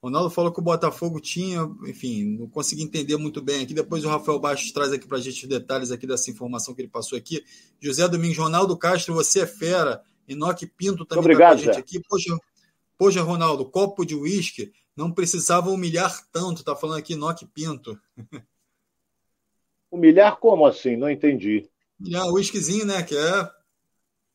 [0.02, 3.74] Ronaldo falou que o Botafogo tinha, enfim, não consegui entender muito bem aqui.
[3.74, 6.80] Depois o Rafael Baixo traz aqui para a gente os detalhes aqui dessa informação que
[6.80, 7.44] ele passou aqui.
[7.78, 10.02] José Domingos, Ronaldo Castro, você é fera.
[10.26, 12.00] Enoque Pinto também está com a gente aqui.
[12.08, 12.38] Poxa,
[12.96, 17.98] poxa, Ronaldo, copo de uísque não precisava humilhar tanto, tá falando aqui Noque Pinto.
[19.90, 20.96] Humilhar como assim?
[20.96, 21.68] Não entendi.
[21.98, 23.02] Humilhar o whiskyzinho, né?
[23.02, 23.50] Que é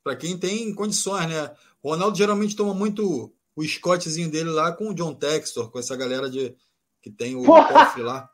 [0.03, 1.55] para quem tem condições, né?
[1.81, 5.95] O Ronaldo geralmente toma muito o Scottzinho dele lá com o John Textor, com essa
[5.95, 6.55] galera de
[7.01, 8.29] que tem o cofre lá.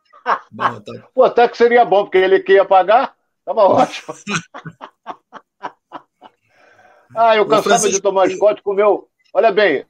[0.50, 1.08] Bom, tá...
[1.14, 3.14] Pô, até que seria bom, porque ele que ia pagar,
[3.44, 4.14] tava ótimo.
[7.14, 7.96] ah, eu cansava Francisco...
[7.96, 9.08] de tomar Scott com o meu.
[9.32, 9.86] Olha bem,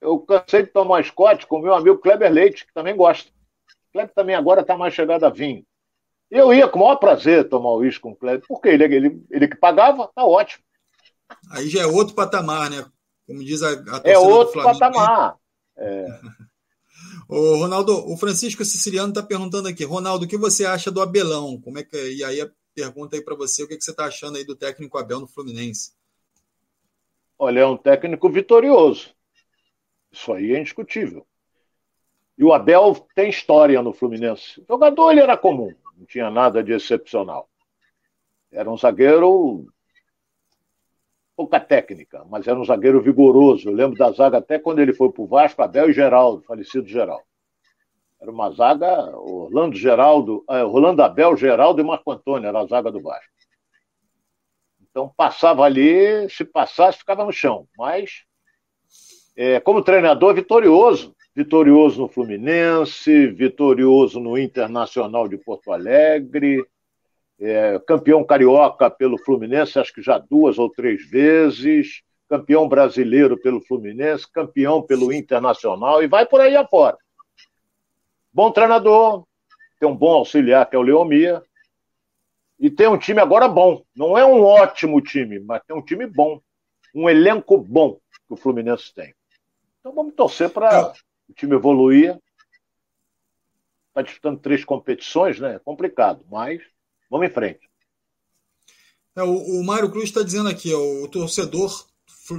[0.00, 3.30] eu cansei de tomar Scott com meu amigo Kleber Leite, que também gosta.
[3.30, 5.64] O Kleber também agora está mais chegado a vinho.
[6.30, 9.26] Eu ia com o maior prazer tomar o uísque com o Kleber, porque ele, ele,
[9.30, 10.64] ele que pagava, tá ótimo.
[11.50, 12.84] Aí já é outro patamar, né?
[13.26, 15.36] Como diz a, a É outro patamar.
[15.76, 16.06] É.
[17.28, 21.60] Ô, Ronaldo, o Francisco Siciliano está perguntando aqui, Ronaldo, o que você acha do Abelão?
[21.60, 24.06] Como é que e aí a pergunta aí para você, o que, que você está
[24.06, 25.92] achando aí do técnico Abel no Fluminense?
[27.38, 29.14] Olha, é um técnico vitorioso.
[30.10, 31.26] Isso aí é indiscutível.
[32.36, 34.60] E o Abel tem história no Fluminense.
[34.60, 37.48] O jogador ele era comum, não tinha nada de excepcional.
[38.50, 39.66] Era um zagueiro
[41.36, 43.68] pouca técnica, mas era um zagueiro vigoroso.
[43.68, 46.86] Eu lembro da zaga até quando ele foi para o Vasco, Abel e Geraldo, falecido
[46.86, 47.24] Geraldo.
[48.20, 53.02] Era uma zaga, Orlando Geraldo, Orlando Abel, Geraldo e Marco Antônio, era a zaga do
[53.02, 53.32] Vasco.
[54.90, 57.66] Então passava ali, se passasse, ficava no chão.
[57.76, 58.24] Mas
[59.36, 61.14] é, como treinador vitorioso.
[61.34, 66.62] Vitorioso no Fluminense, vitorioso no Internacional de Porto Alegre,
[67.42, 73.60] é, campeão carioca pelo Fluminense, acho que já duas ou três vezes, campeão brasileiro pelo
[73.60, 76.96] Fluminense, campeão pelo Internacional e vai por aí afora.
[78.32, 79.26] Bom treinador,
[79.80, 81.42] tem um bom auxiliar que é o Leomia,
[82.60, 83.84] e tem um time agora bom.
[83.94, 86.40] Não é um ótimo time, mas tem um time bom,
[86.94, 89.12] um elenco bom que o Fluminense tem.
[89.80, 90.92] Então vamos torcer para
[91.28, 92.16] o time evoluir.
[93.88, 95.56] Está disputando três competições, né?
[95.56, 96.62] É complicado, mas
[97.12, 97.70] vamos em frente.
[99.14, 101.86] É, o, o Mário Cruz está dizendo aqui, ó, o torcedor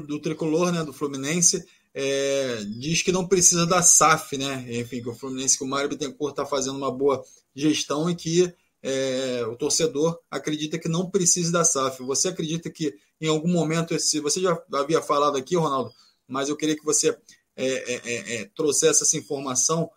[0.07, 1.63] do tricolor, né, do Fluminense,
[1.93, 4.65] é, diz que não precisa da SAF, né?
[4.67, 7.24] Enfim, que o Fluminense, que o Mário Bittencourt está fazendo uma boa
[7.55, 8.51] gestão e que
[8.82, 12.01] é, o torcedor acredita que não precisa da SAF.
[12.01, 15.93] Você acredita que em algum momento, esse, você já havia falado aqui, Ronaldo,
[16.28, 17.15] mas eu queria que você
[17.55, 19.88] é, é, é, é trouxesse essa informação.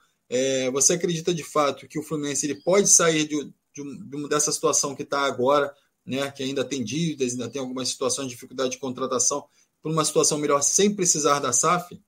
[0.72, 4.94] Você acredita de fato que o Fluminense ele pode sair de, de, de dessa situação
[4.94, 5.74] que está agora,
[6.04, 9.44] né, que ainda tem dívidas, ainda tem algumas situações de dificuldade de contratação,
[9.82, 12.00] para uma situação melhor sem precisar da SAF?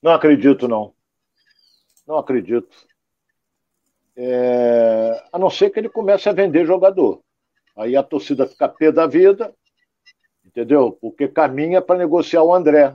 [0.00, 0.94] Não acredito, não.
[2.06, 2.68] Não acredito.
[4.16, 5.26] É...
[5.32, 7.20] A não ser que ele comece a vender jogador.
[7.76, 9.52] Aí a torcida fica pé da vida,
[10.44, 10.92] entendeu?
[10.92, 12.94] Porque caminha para negociar o André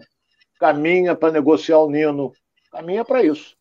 [0.60, 2.34] caminha para negociar o Nino,
[2.70, 3.58] caminha para isso.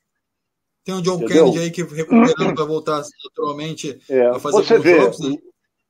[0.89, 1.45] Tem o John Entendeu?
[1.45, 5.37] Kennedy aí que recuperando para voltar naturalmente é, a fazer Você vê, jogos, né?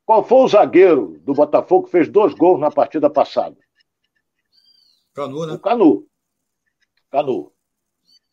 [0.04, 3.56] qual foi o zagueiro do Botafogo que fez dois gols na partida passada?
[5.14, 5.52] Canu, né?
[5.52, 6.04] O Canu.
[7.12, 7.52] Canu.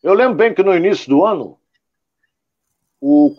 [0.02, 1.56] Eu lembro bem que no início do ano,
[3.00, 3.32] o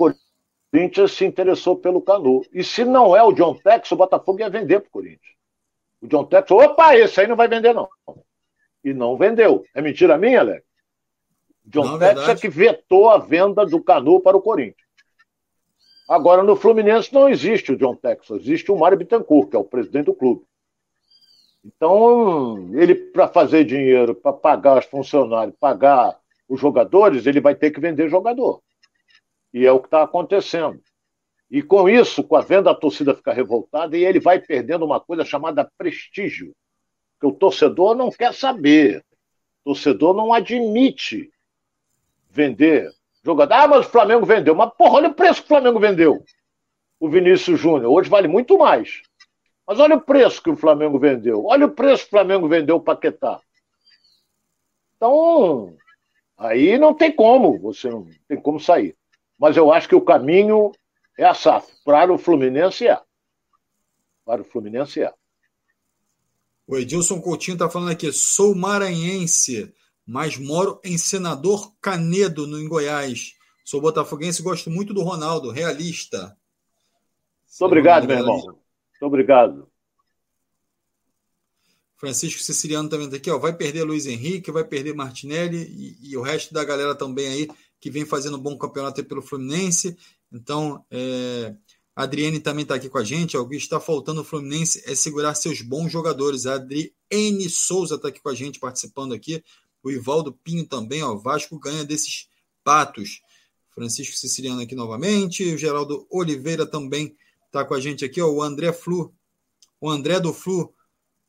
[0.72, 2.44] Corinthians se interessou pelo Canu.
[2.54, 5.36] E se não é o John Tex, o Botafogo ia vender para o Corinthians.
[6.02, 7.90] O John Tex, opa, esse aí não vai vender, não
[8.84, 9.66] e não vendeu.
[9.74, 10.67] É mentira minha, Alex?
[11.68, 14.88] John Texas é que vetou a venda do Canu para o Corinthians.
[16.08, 19.66] Agora, no Fluminense não existe o John Texas, existe o Mário Bittencourt, que é o
[19.66, 20.44] presidente do clube.
[21.66, 27.72] Então, ele, para fazer dinheiro, para pagar os funcionários, pagar os jogadores, ele vai ter
[27.72, 28.62] que vender jogador.
[29.54, 30.82] E é o que está acontecendo.
[31.52, 35.02] E com isso, com a venda, a torcida fica revoltada e ele vai perdendo uma
[35.02, 36.56] coisa chamada prestígio
[37.20, 39.04] que o torcedor não quer saber.
[39.66, 41.30] O torcedor não admite
[42.38, 42.92] vender
[43.24, 43.54] jogador.
[43.54, 44.56] Ah, mas o Flamengo vendeu.
[44.56, 46.24] Mas, porra, olha o preço que o Flamengo vendeu.
[47.00, 47.92] O Vinícius Júnior.
[47.92, 49.02] Hoje vale muito mais.
[49.66, 51.46] Mas olha o preço que o Flamengo vendeu.
[51.46, 53.42] Olha o preço que o Flamengo vendeu o Paquetá.
[54.96, 55.76] Então,
[56.38, 58.96] aí não tem como, você não tem como sair.
[59.38, 60.72] Mas eu acho que o caminho
[61.18, 61.68] é a SAF.
[61.84, 63.00] Para o Fluminense é.
[64.26, 65.14] Para o Fluminense é.
[66.66, 69.74] O Edilson Coutinho está falando aqui, sou maranhense,
[70.08, 73.36] mas moro em Senador Canedo, no em Goiás.
[73.66, 76.38] Sou botafoguense e gosto muito do Ronaldo, realista.
[77.60, 78.38] Muito obrigado, meu irmão.
[78.38, 78.58] Muito
[79.02, 79.68] obrigado.
[81.98, 83.38] Francisco Siciliano também está aqui, ó.
[83.38, 87.48] Vai perder Luiz Henrique, vai perder Martinelli e, e, o resto da galera também aí
[87.80, 89.98] que vem fazendo um bom campeonato pelo Fluminense.
[90.32, 91.54] Então, é,
[91.96, 93.36] a Adriane também está aqui com a gente.
[93.36, 96.46] O que está faltando no Fluminense é segurar seus bons jogadores.
[96.46, 99.44] A Adriane Souza está aqui com a gente, participando aqui.
[99.88, 101.02] O Ivaldo Pinho também.
[101.04, 102.28] Ó, Vasco ganha desses
[102.64, 103.22] patos.
[103.74, 105.44] Francisco Siciliano aqui novamente.
[105.54, 107.16] O Geraldo Oliveira também
[107.46, 108.22] está com a gente aqui.
[108.22, 109.14] Ó, o André Flu.
[109.80, 110.74] O André do Flu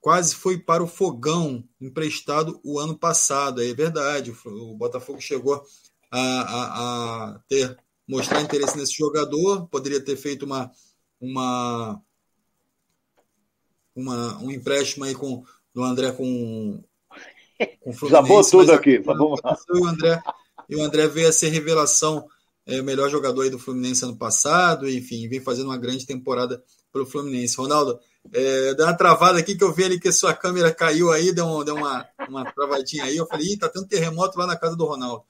[0.01, 3.63] quase foi para o Fogão, emprestado o ano passado.
[3.63, 4.35] É verdade.
[4.45, 5.63] O Botafogo chegou
[6.11, 7.79] a, a, a ter
[8.09, 10.73] mostrar interesse nesse jogador, poderia ter feito uma,
[11.21, 12.03] uma,
[13.95, 15.45] uma um empréstimo aí com
[15.75, 16.83] do André com,
[17.81, 18.51] com Fluminense.
[18.51, 18.99] tudo aqui.
[18.99, 19.57] Vamos lá.
[19.69, 20.23] E o André,
[20.69, 22.27] e o André veio a ser revelação,
[22.67, 27.07] é, melhor jogador aí do Fluminense ano passado, enfim, vem fazendo uma grande temporada pelo
[27.07, 27.57] Fluminense.
[27.57, 27.99] Ronaldo,
[28.33, 31.33] é, deu uma travada aqui que eu vi ali que a sua câmera caiu aí,
[31.33, 33.17] deu, um, deu uma, uma travadinha aí.
[33.17, 35.25] Eu falei, tá tendo terremoto lá na casa do Ronaldo.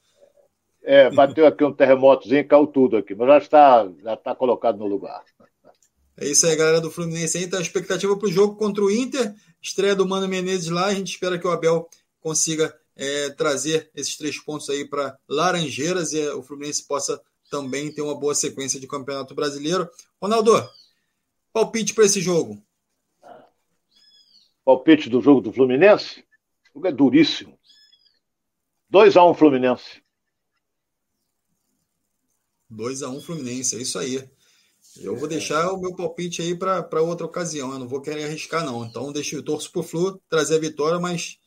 [0.82, 4.86] É, bateu aqui um terremotozinho, caiu tudo aqui, mas já está, já está colocado no
[4.86, 5.22] lugar.
[6.20, 7.46] É isso aí, galera do Fluminense.
[7.46, 10.86] Tá a expectativa para o jogo contra o Inter, estreia do Mano Menezes lá.
[10.86, 11.88] A gente espera que o Abel
[12.20, 18.02] consiga é, trazer esses três pontos aí para Laranjeiras e o Fluminense possa também ter
[18.02, 19.88] uma boa sequência de Campeonato Brasileiro.
[20.20, 20.52] Ronaldo,
[21.52, 22.62] palpite para esse jogo.
[24.64, 26.20] Palpite do jogo do Fluminense?
[26.70, 27.58] O jogo é duríssimo.
[28.92, 30.02] 2x1 um Fluminense.
[32.70, 34.28] 2 a 1 Fluminense, é isso aí.
[34.96, 37.72] Eu vou deixar o meu palpite aí para outra ocasião.
[37.72, 38.84] Eu não vou querer arriscar, não.
[38.84, 41.38] Então, deixo, eu torço pro Flu trazer a vitória, mas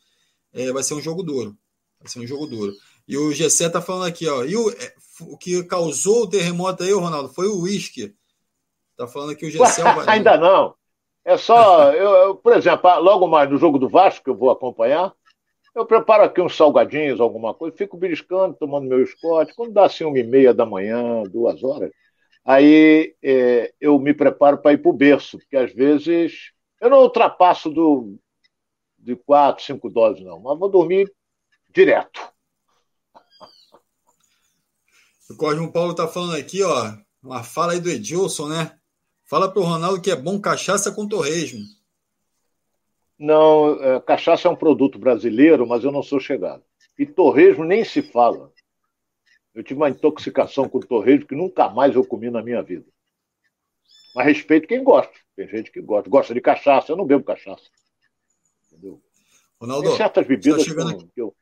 [0.54, 1.58] é, vai ser um jogo duro.
[2.00, 2.74] Vai ser um jogo duro.
[3.08, 4.44] E o Gessé tá falando aqui, ó.
[4.44, 8.16] E o, é, o que causou o terremoto aí, Ronaldo, foi o uísque.
[8.98, 9.82] Tá falando aqui o Gessé.
[10.08, 10.76] Ainda não.
[11.24, 14.50] É só, eu, eu, por exemplo, logo mais no jogo do Vasco, que eu vou
[14.50, 15.14] acompanhar,
[15.74, 19.54] eu preparo aqui uns salgadinhos, alguma coisa, fico beliscando, tomando meu Scott.
[19.56, 21.92] Quando dá assim uma e meia da manhã, duas horas,
[22.44, 27.02] aí é, eu me preparo para ir para o berço, porque às vezes eu não
[27.04, 28.18] ultrapasso do,
[29.02, 31.12] de quatro, cinco doses, não, mas vou dormir
[31.70, 32.22] direto.
[35.30, 36.94] O Cosmo Paulo tá falando aqui, ó,
[37.24, 38.78] uma fala aí do Edilson, né?
[39.26, 41.62] Fala pro Ronaldo que é bom cachaça com torresmo.
[43.18, 46.64] Não, é, cachaça é um produto brasileiro, mas eu não sou chegado.
[46.98, 48.52] E torresmo nem se fala.
[49.54, 52.86] Eu tive uma intoxicação com torresmo que nunca mais eu comi na minha vida.
[54.16, 55.14] Mas respeito quem gosta.
[55.36, 56.10] Tem gente que gosta.
[56.10, 56.92] Gosta de cachaça.
[56.92, 57.70] Eu não bebo cachaça.
[58.82, 59.02] Entendeu?
[59.60, 61.36] Ronaldo, Tem certas bebidas tá que eu...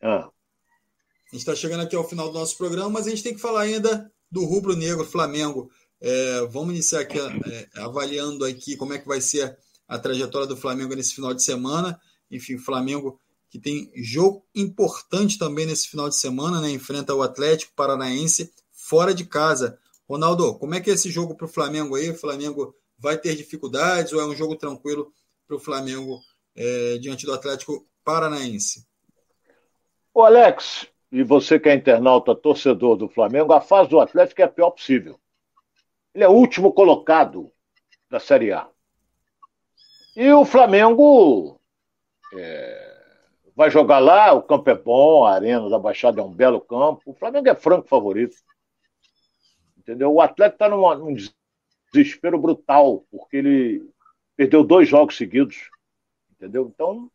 [0.00, 0.28] Ah.
[0.28, 3.40] A gente está chegando aqui ao final do nosso programa, mas a gente tem que
[3.40, 5.70] falar ainda do rubro negro Flamengo.
[6.00, 9.56] É, vamos iniciar aqui é, avaliando aqui como é que vai ser
[9.86, 12.00] a trajetória do Flamengo nesse final de semana.
[12.30, 16.70] Enfim, Flamengo que tem jogo importante também nesse final de semana, né?
[16.70, 19.76] Enfrenta o Atlético Paranaense fora de casa.
[20.08, 22.10] Ronaldo, como é que é esse jogo para o Flamengo aí?
[22.10, 25.12] O Flamengo vai ter dificuldades ou é um jogo tranquilo
[25.46, 26.20] para o Flamengo
[26.60, 28.86] é, diante do Atlético Paranaense?
[30.12, 34.44] O Alex, e você que é internauta, torcedor do Flamengo, a fase do Atlético é
[34.44, 35.18] a pior possível.
[36.14, 37.50] Ele é o último colocado
[38.10, 38.68] da Série A.
[40.14, 41.58] E o Flamengo
[42.34, 42.96] é,
[43.56, 47.00] vai jogar lá, o campo é bom, a Arena da Baixada é um belo campo.
[47.06, 48.36] O Flamengo é franco favorito.
[49.78, 50.12] Entendeu?
[50.12, 51.16] O Atlético está num
[51.90, 53.88] desespero brutal, porque ele
[54.36, 55.70] perdeu dois jogos seguidos.
[56.40, 56.72] Entendeu?
[56.74, 57.10] Então,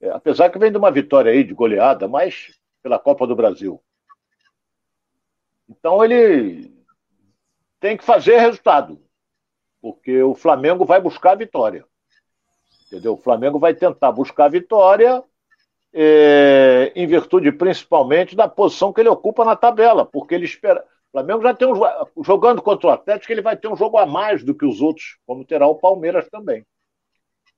[0.00, 3.82] é, apesar que vem de uma vitória aí de goleada, mas pela Copa do Brasil.
[5.68, 6.72] Então ele
[7.78, 8.98] tem que fazer resultado,
[9.82, 11.84] porque o Flamengo vai buscar a vitória.
[12.86, 13.12] Entendeu?
[13.12, 15.22] O Flamengo vai tentar buscar a vitória
[15.92, 20.82] é, em virtude principalmente da posição que ele ocupa na tabela, porque ele espera.
[21.08, 24.06] O Flamengo já tem um jogando contra o Atlético, ele vai ter um jogo a
[24.06, 26.64] mais do que os outros, como terá o Palmeiras também.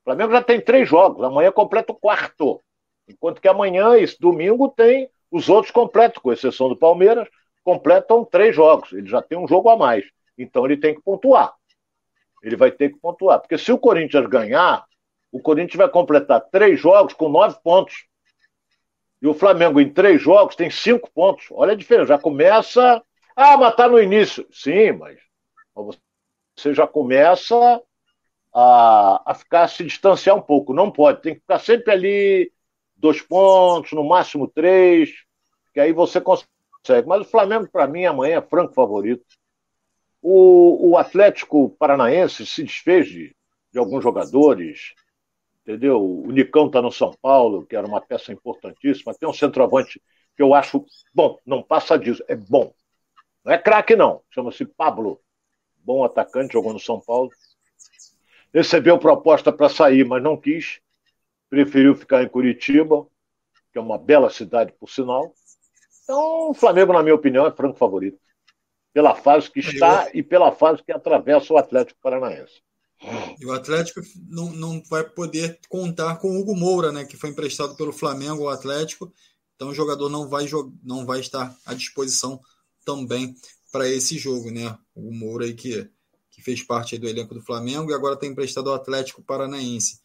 [0.03, 2.61] O Flamengo já tem três jogos, amanhã completa o quarto.
[3.09, 7.29] Enquanto que amanhã, esse domingo, tem os outros completos, com exceção do Palmeiras,
[7.63, 8.93] completam três jogos.
[8.93, 10.05] Ele já tem um jogo a mais.
[10.37, 11.55] Então ele tem que pontuar.
[12.43, 13.41] Ele vai ter que pontuar.
[13.41, 14.85] Porque se o Corinthians ganhar,
[15.31, 18.07] o Corinthians vai completar três jogos com nove pontos.
[19.21, 21.47] E o Flamengo, em três jogos, tem cinco pontos.
[21.53, 22.09] Olha a diferença.
[22.09, 23.01] Já começa.
[23.37, 24.47] Ah, mas tá no início.
[24.51, 25.19] Sim, mas
[26.57, 27.81] você já começa
[28.55, 30.75] a, a ficar, se distanciar um pouco.
[30.75, 31.23] Não pode.
[31.23, 32.53] Tem que ficar sempre ali
[32.97, 35.11] dois pontos, no máximo três,
[35.73, 37.07] que aí você consegue.
[37.07, 39.25] Mas o Flamengo, para mim, amanhã é franco favorito.
[40.21, 43.35] O, o Atlético Paranaense se desfez de,
[43.73, 44.95] de alguns jogadores,
[45.63, 46.01] entendeu?
[46.01, 49.15] O Nicão está no São Paulo, que era uma peça importantíssima.
[49.15, 50.01] Tem um centroavante
[50.37, 52.73] que eu acho bom, não passa disso, é bom.
[53.45, 54.23] Não é craque, não.
[54.31, 55.21] Chama-se Pablo.
[55.85, 57.31] Bom atacante, jogou no São Paulo.
[58.53, 60.81] Recebeu proposta para sair, mas não quis
[61.53, 63.07] preferiu ficar em Curitiba,
[63.71, 65.35] que é uma bela cidade, por sinal.
[66.03, 68.19] Então, o Flamengo, na minha opinião, é franco favorito.
[68.95, 72.63] Pela fase que está e pela fase que atravessa o Atlético Paranaense.
[73.39, 74.01] E o Atlético
[74.31, 78.45] não, não vai poder contar com o Hugo Moura, né, que foi emprestado pelo Flamengo
[78.45, 79.13] ao Atlético.
[79.55, 80.47] Então o jogador não vai,
[80.83, 82.41] não vai estar à disposição
[82.83, 83.35] também
[83.71, 84.75] para esse jogo, né?
[84.95, 85.87] O Moura aí que,
[86.43, 90.01] fez parte do elenco do Flamengo e agora está emprestado ao Atlético Paranaense.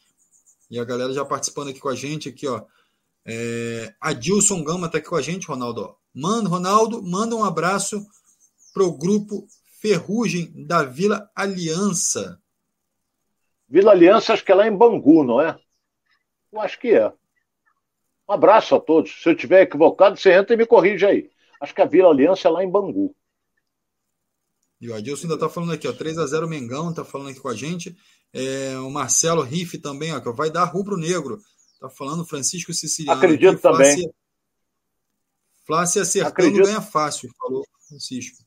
[0.70, 2.64] E a galera já participando aqui com a gente, aqui, ó.
[3.26, 5.96] É, Adilson Gama está aqui com a gente, Ronaldo.
[6.14, 8.06] Manda, Ronaldo, manda um abraço
[8.74, 9.48] pro grupo
[9.80, 12.42] Ferrugem da Vila Aliança.
[13.68, 15.58] Vila Aliança, acho que é lá em Bangu, não é?
[16.52, 17.12] Eu acho que é.
[18.28, 19.22] Um abraço a todos.
[19.22, 21.30] Se eu estiver equivocado, você entra e me corrige aí.
[21.62, 23.16] Acho que a Vila Aliança é lá em Bangu.
[24.80, 27.56] E o Adilson ainda está falando aqui, ó, 3x0 Mengão, está falando aqui com a
[27.56, 27.96] gente.
[28.34, 31.40] É, o Marcelo Riff também, ó, que vai dar rubro-negro.
[31.80, 33.18] Tá falando Francisco Siciliano.
[33.18, 33.96] Acredito aqui, também.
[33.96, 34.14] Flávia,
[35.66, 36.66] Flávia acertando Acredito.
[36.66, 38.38] ganha fácil, falou Francisco.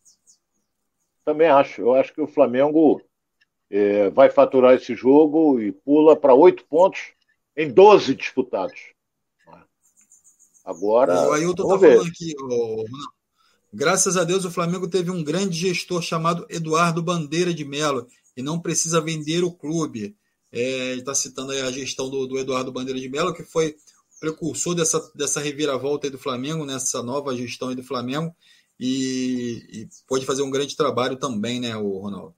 [1.25, 1.81] Também acho.
[1.81, 3.01] Eu acho que o Flamengo
[3.71, 7.13] é, vai faturar esse jogo e pula para oito pontos
[7.57, 8.81] em 12 disputados.
[10.65, 11.29] Agora.
[11.29, 11.97] O Ailton tá ver.
[11.97, 12.85] falando aqui, oh,
[13.73, 18.07] graças a Deus o Flamengo teve um grande gestor chamado Eduardo Bandeira de Melo
[18.37, 20.17] e não precisa vender o clube.
[20.53, 23.77] É, está citando a gestão do, do, Eduardo Bandeira de Mello, que foi
[24.19, 28.35] precursor dessa, dessa reviravolta do Flamengo, nessa nova gestão do Flamengo,
[28.79, 32.35] e, e pode fazer um grande trabalho também, né, o Ronaldo?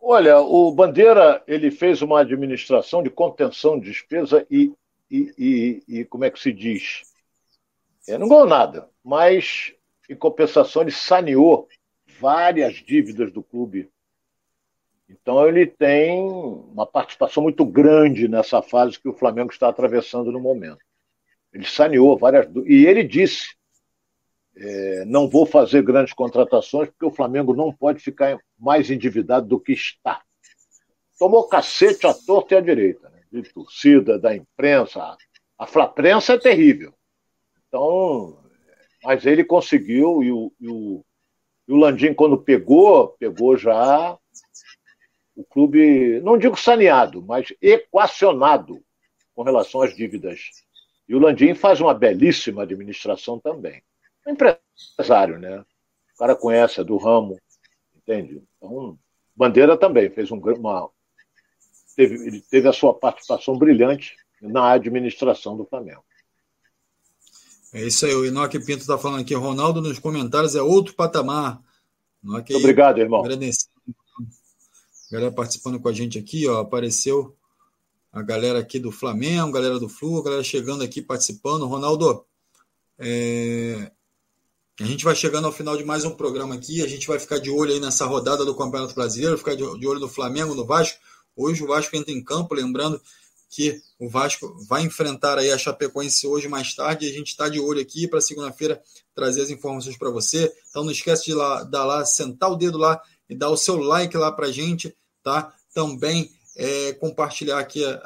[0.00, 4.72] Olha, o Bandeira ele fez uma administração de contenção de despesa e,
[5.10, 7.02] e, e, e como é que se diz?
[8.06, 9.72] Ele não ganhou nada, mas
[10.08, 11.68] em compensação ele saneou
[12.20, 13.90] várias dívidas do clube.
[15.08, 20.40] Então ele tem uma participação muito grande nessa fase que o Flamengo está atravessando no
[20.40, 20.78] momento.
[21.52, 22.48] Ele saneou várias.
[22.66, 23.56] E ele disse:
[24.56, 29.60] é, não vou fazer grandes contratações porque o Flamengo não pode ficar mais endividado do
[29.60, 30.22] que está.
[31.18, 33.22] Tomou cacete à torta e à direita, né?
[33.30, 35.16] de torcida, da imprensa.
[35.58, 36.94] A Flaprensa é terrível.
[37.68, 38.38] Então,
[39.06, 41.04] mas ele conseguiu, e o, e o,
[41.68, 44.18] e o Landim, quando pegou, pegou já
[45.36, 48.82] o clube, não digo saneado, mas equacionado
[49.32, 50.40] com relação às dívidas.
[51.08, 53.80] E o Landim faz uma belíssima administração também.
[54.26, 55.60] É empresário, né?
[56.14, 57.38] O cara conhece, é do ramo,
[57.94, 58.42] entende?
[58.56, 58.98] Então,
[59.36, 60.90] Bandeira também fez um, uma.
[61.94, 66.04] Teve, ele teve a sua participação brilhante na administração do Flamengo.
[67.72, 69.34] É isso aí, o Inoque Pinto está falando aqui.
[69.34, 71.60] Ronaldo nos comentários é outro patamar.
[72.22, 73.20] Inoque Muito obrigado, irmão.
[73.20, 73.70] Agradecendo.
[75.10, 76.60] Galera participando com a gente aqui, ó.
[76.60, 77.36] Apareceu
[78.12, 81.66] a galera aqui do Flamengo, galera do Flu, galera chegando aqui participando.
[81.66, 82.24] Ronaldo,
[82.98, 83.90] é...
[84.80, 86.82] a gente vai chegando ao final de mais um programa aqui.
[86.82, 90.00] A gente vai ficar de olho aí nessa rodada do Campeonato Brasileiro, ficar de olho
[90.00, 90.98] no Flamengo, no Vasco.
[91.36, 93.00] Hoje o Vasco entra em campo, lembrando
[93.48, 97.08] que o Vasco vai enfrentar aí a Chapecoense hoje mais tarde.
[97.08, 98.80] A gente está de olho aqui para segunda-feira
[99.14, 100.52] trazer as informações para você.
[100.70, 103.76] Então não esquece de lá, dar lá, sentar o dedo lá e dar o seu
[103.76, 105.54] like lá para gente, tá?
[105.72, 108.00] Também é, compartilhar aqui é,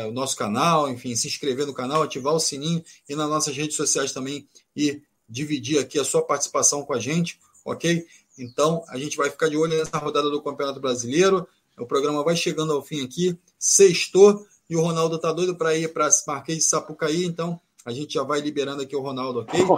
[0.00, 3.56] é, o nosso canal, enfim, se inscrever no canal, ativar o sininho e nas nossas
[3.56, 8.04] redes sociais também e dividir aqui a sua participação com a gente, ok?
[8.38, 11.46] Então a gente vai ficar de olho nessa rodada do Campeonato Brasileiro.
[11.78, 13.36] O programa vai chegando ao fim aqui.
[13.58, 18.14] Sextou e o Ronaldo tá doido para ir para Marquês de Sapucaí, então a gente
[18.14, 19.60] já vai liberando aqui o Ronaldo, ok?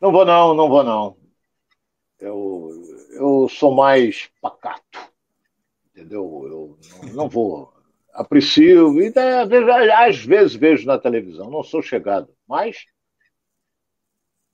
[0.00, 1.16] Não vou não, não vou não.
[2.18, 2.72] Eu,
[3.12, 4.98] eu sou mais pacato,
[5.94, 6.42] entendeu?
[6.44, 7.72] Eu não, não vou.
[8.12, 9.12] Aprecio, e
[9.92, 12.84] às vezes vejo na televisão, não sou chegado, mas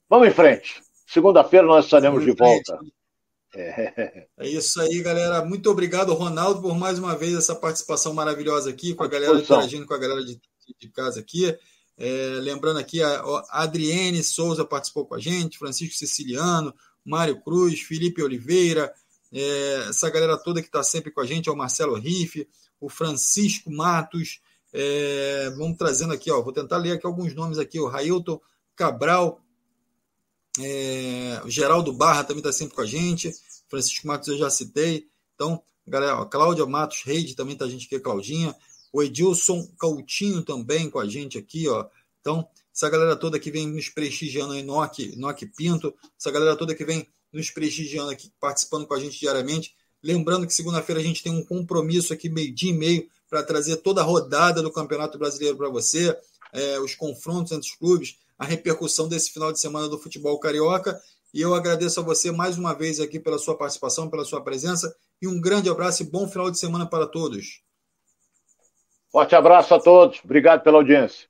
[0.07, 0.83] vamos em frente.
[1.07, 2.79] Segunda-feira nós estaremos de volta.
[3.55, 4.26] É.
[4.38, 5.44] é isso aí, galera.
[5.44, 9.86] Muito obrigado, Ronaldo, por mais uma vez essa participação maravilhosa aqui, com a galera interagindo
[9.86, 10.40] com a galera de,
[10.78, 11.57] de casa aqui.
[11.96, 13.20] É, lembrando aqui, a,
[13.51, 16.72] a Adriene Souza participou com a gente, Francisco Siciliano,
[17.05, 18.92] Mário Cruz, Felipe Oliveira,
[19.32, 22.46] é, essa galera toda que está sempre com a gente, é o Marcelo Riff,
[22.80, 24.40] o Francisco Matos.
[24.72, 28.40] É, vamos trazendo aqui, ó, vou tentar ler aqui alguns nomes aqui, o Railton
[28.76, 29.40] Cabral,
[30.61, 33.35] é, Geraldo Barra também está sempre com a gente.
[33.69, 35.07] Francisco Matos eu já citei.
[35.35, 38.55] Então, galera, ó, Cláudia Matos Reide também está a gente aqui, Claudinha.
[38.93, 41.87] O Edilson Coutinho também com a gente aqui, ó.
[42.21, 46.75] Então, essa galera toda que vem nos prestigiando aí, Nock, Nock Pinto, essa galera toda
[46.75, 49.75] que vem nos prestigiando aqui, participando com a gente diariamente.
[50.03, 54.01] Lembrando que segunda-feira a gente tem um compromisso aqui, meio-dia e meio, para trazer toda
[54.01, 56.17] a rodada do Campeonato Brasileiro para você,
[56.53, 60.99] é, os confrontos entre os clubes, a repercussão desse final de semana do futebol carioca.
[61.34, 64.95] E eu agradeço a você mais uma vez aqui pela sua participação, pela sua presença.
[65.20, 67.62] E um grande abraço e bom final de semana para todos.
[69.11, 70.20] Forte abraço a todos.
[70.24, 71.28] Obrigado pela audiência.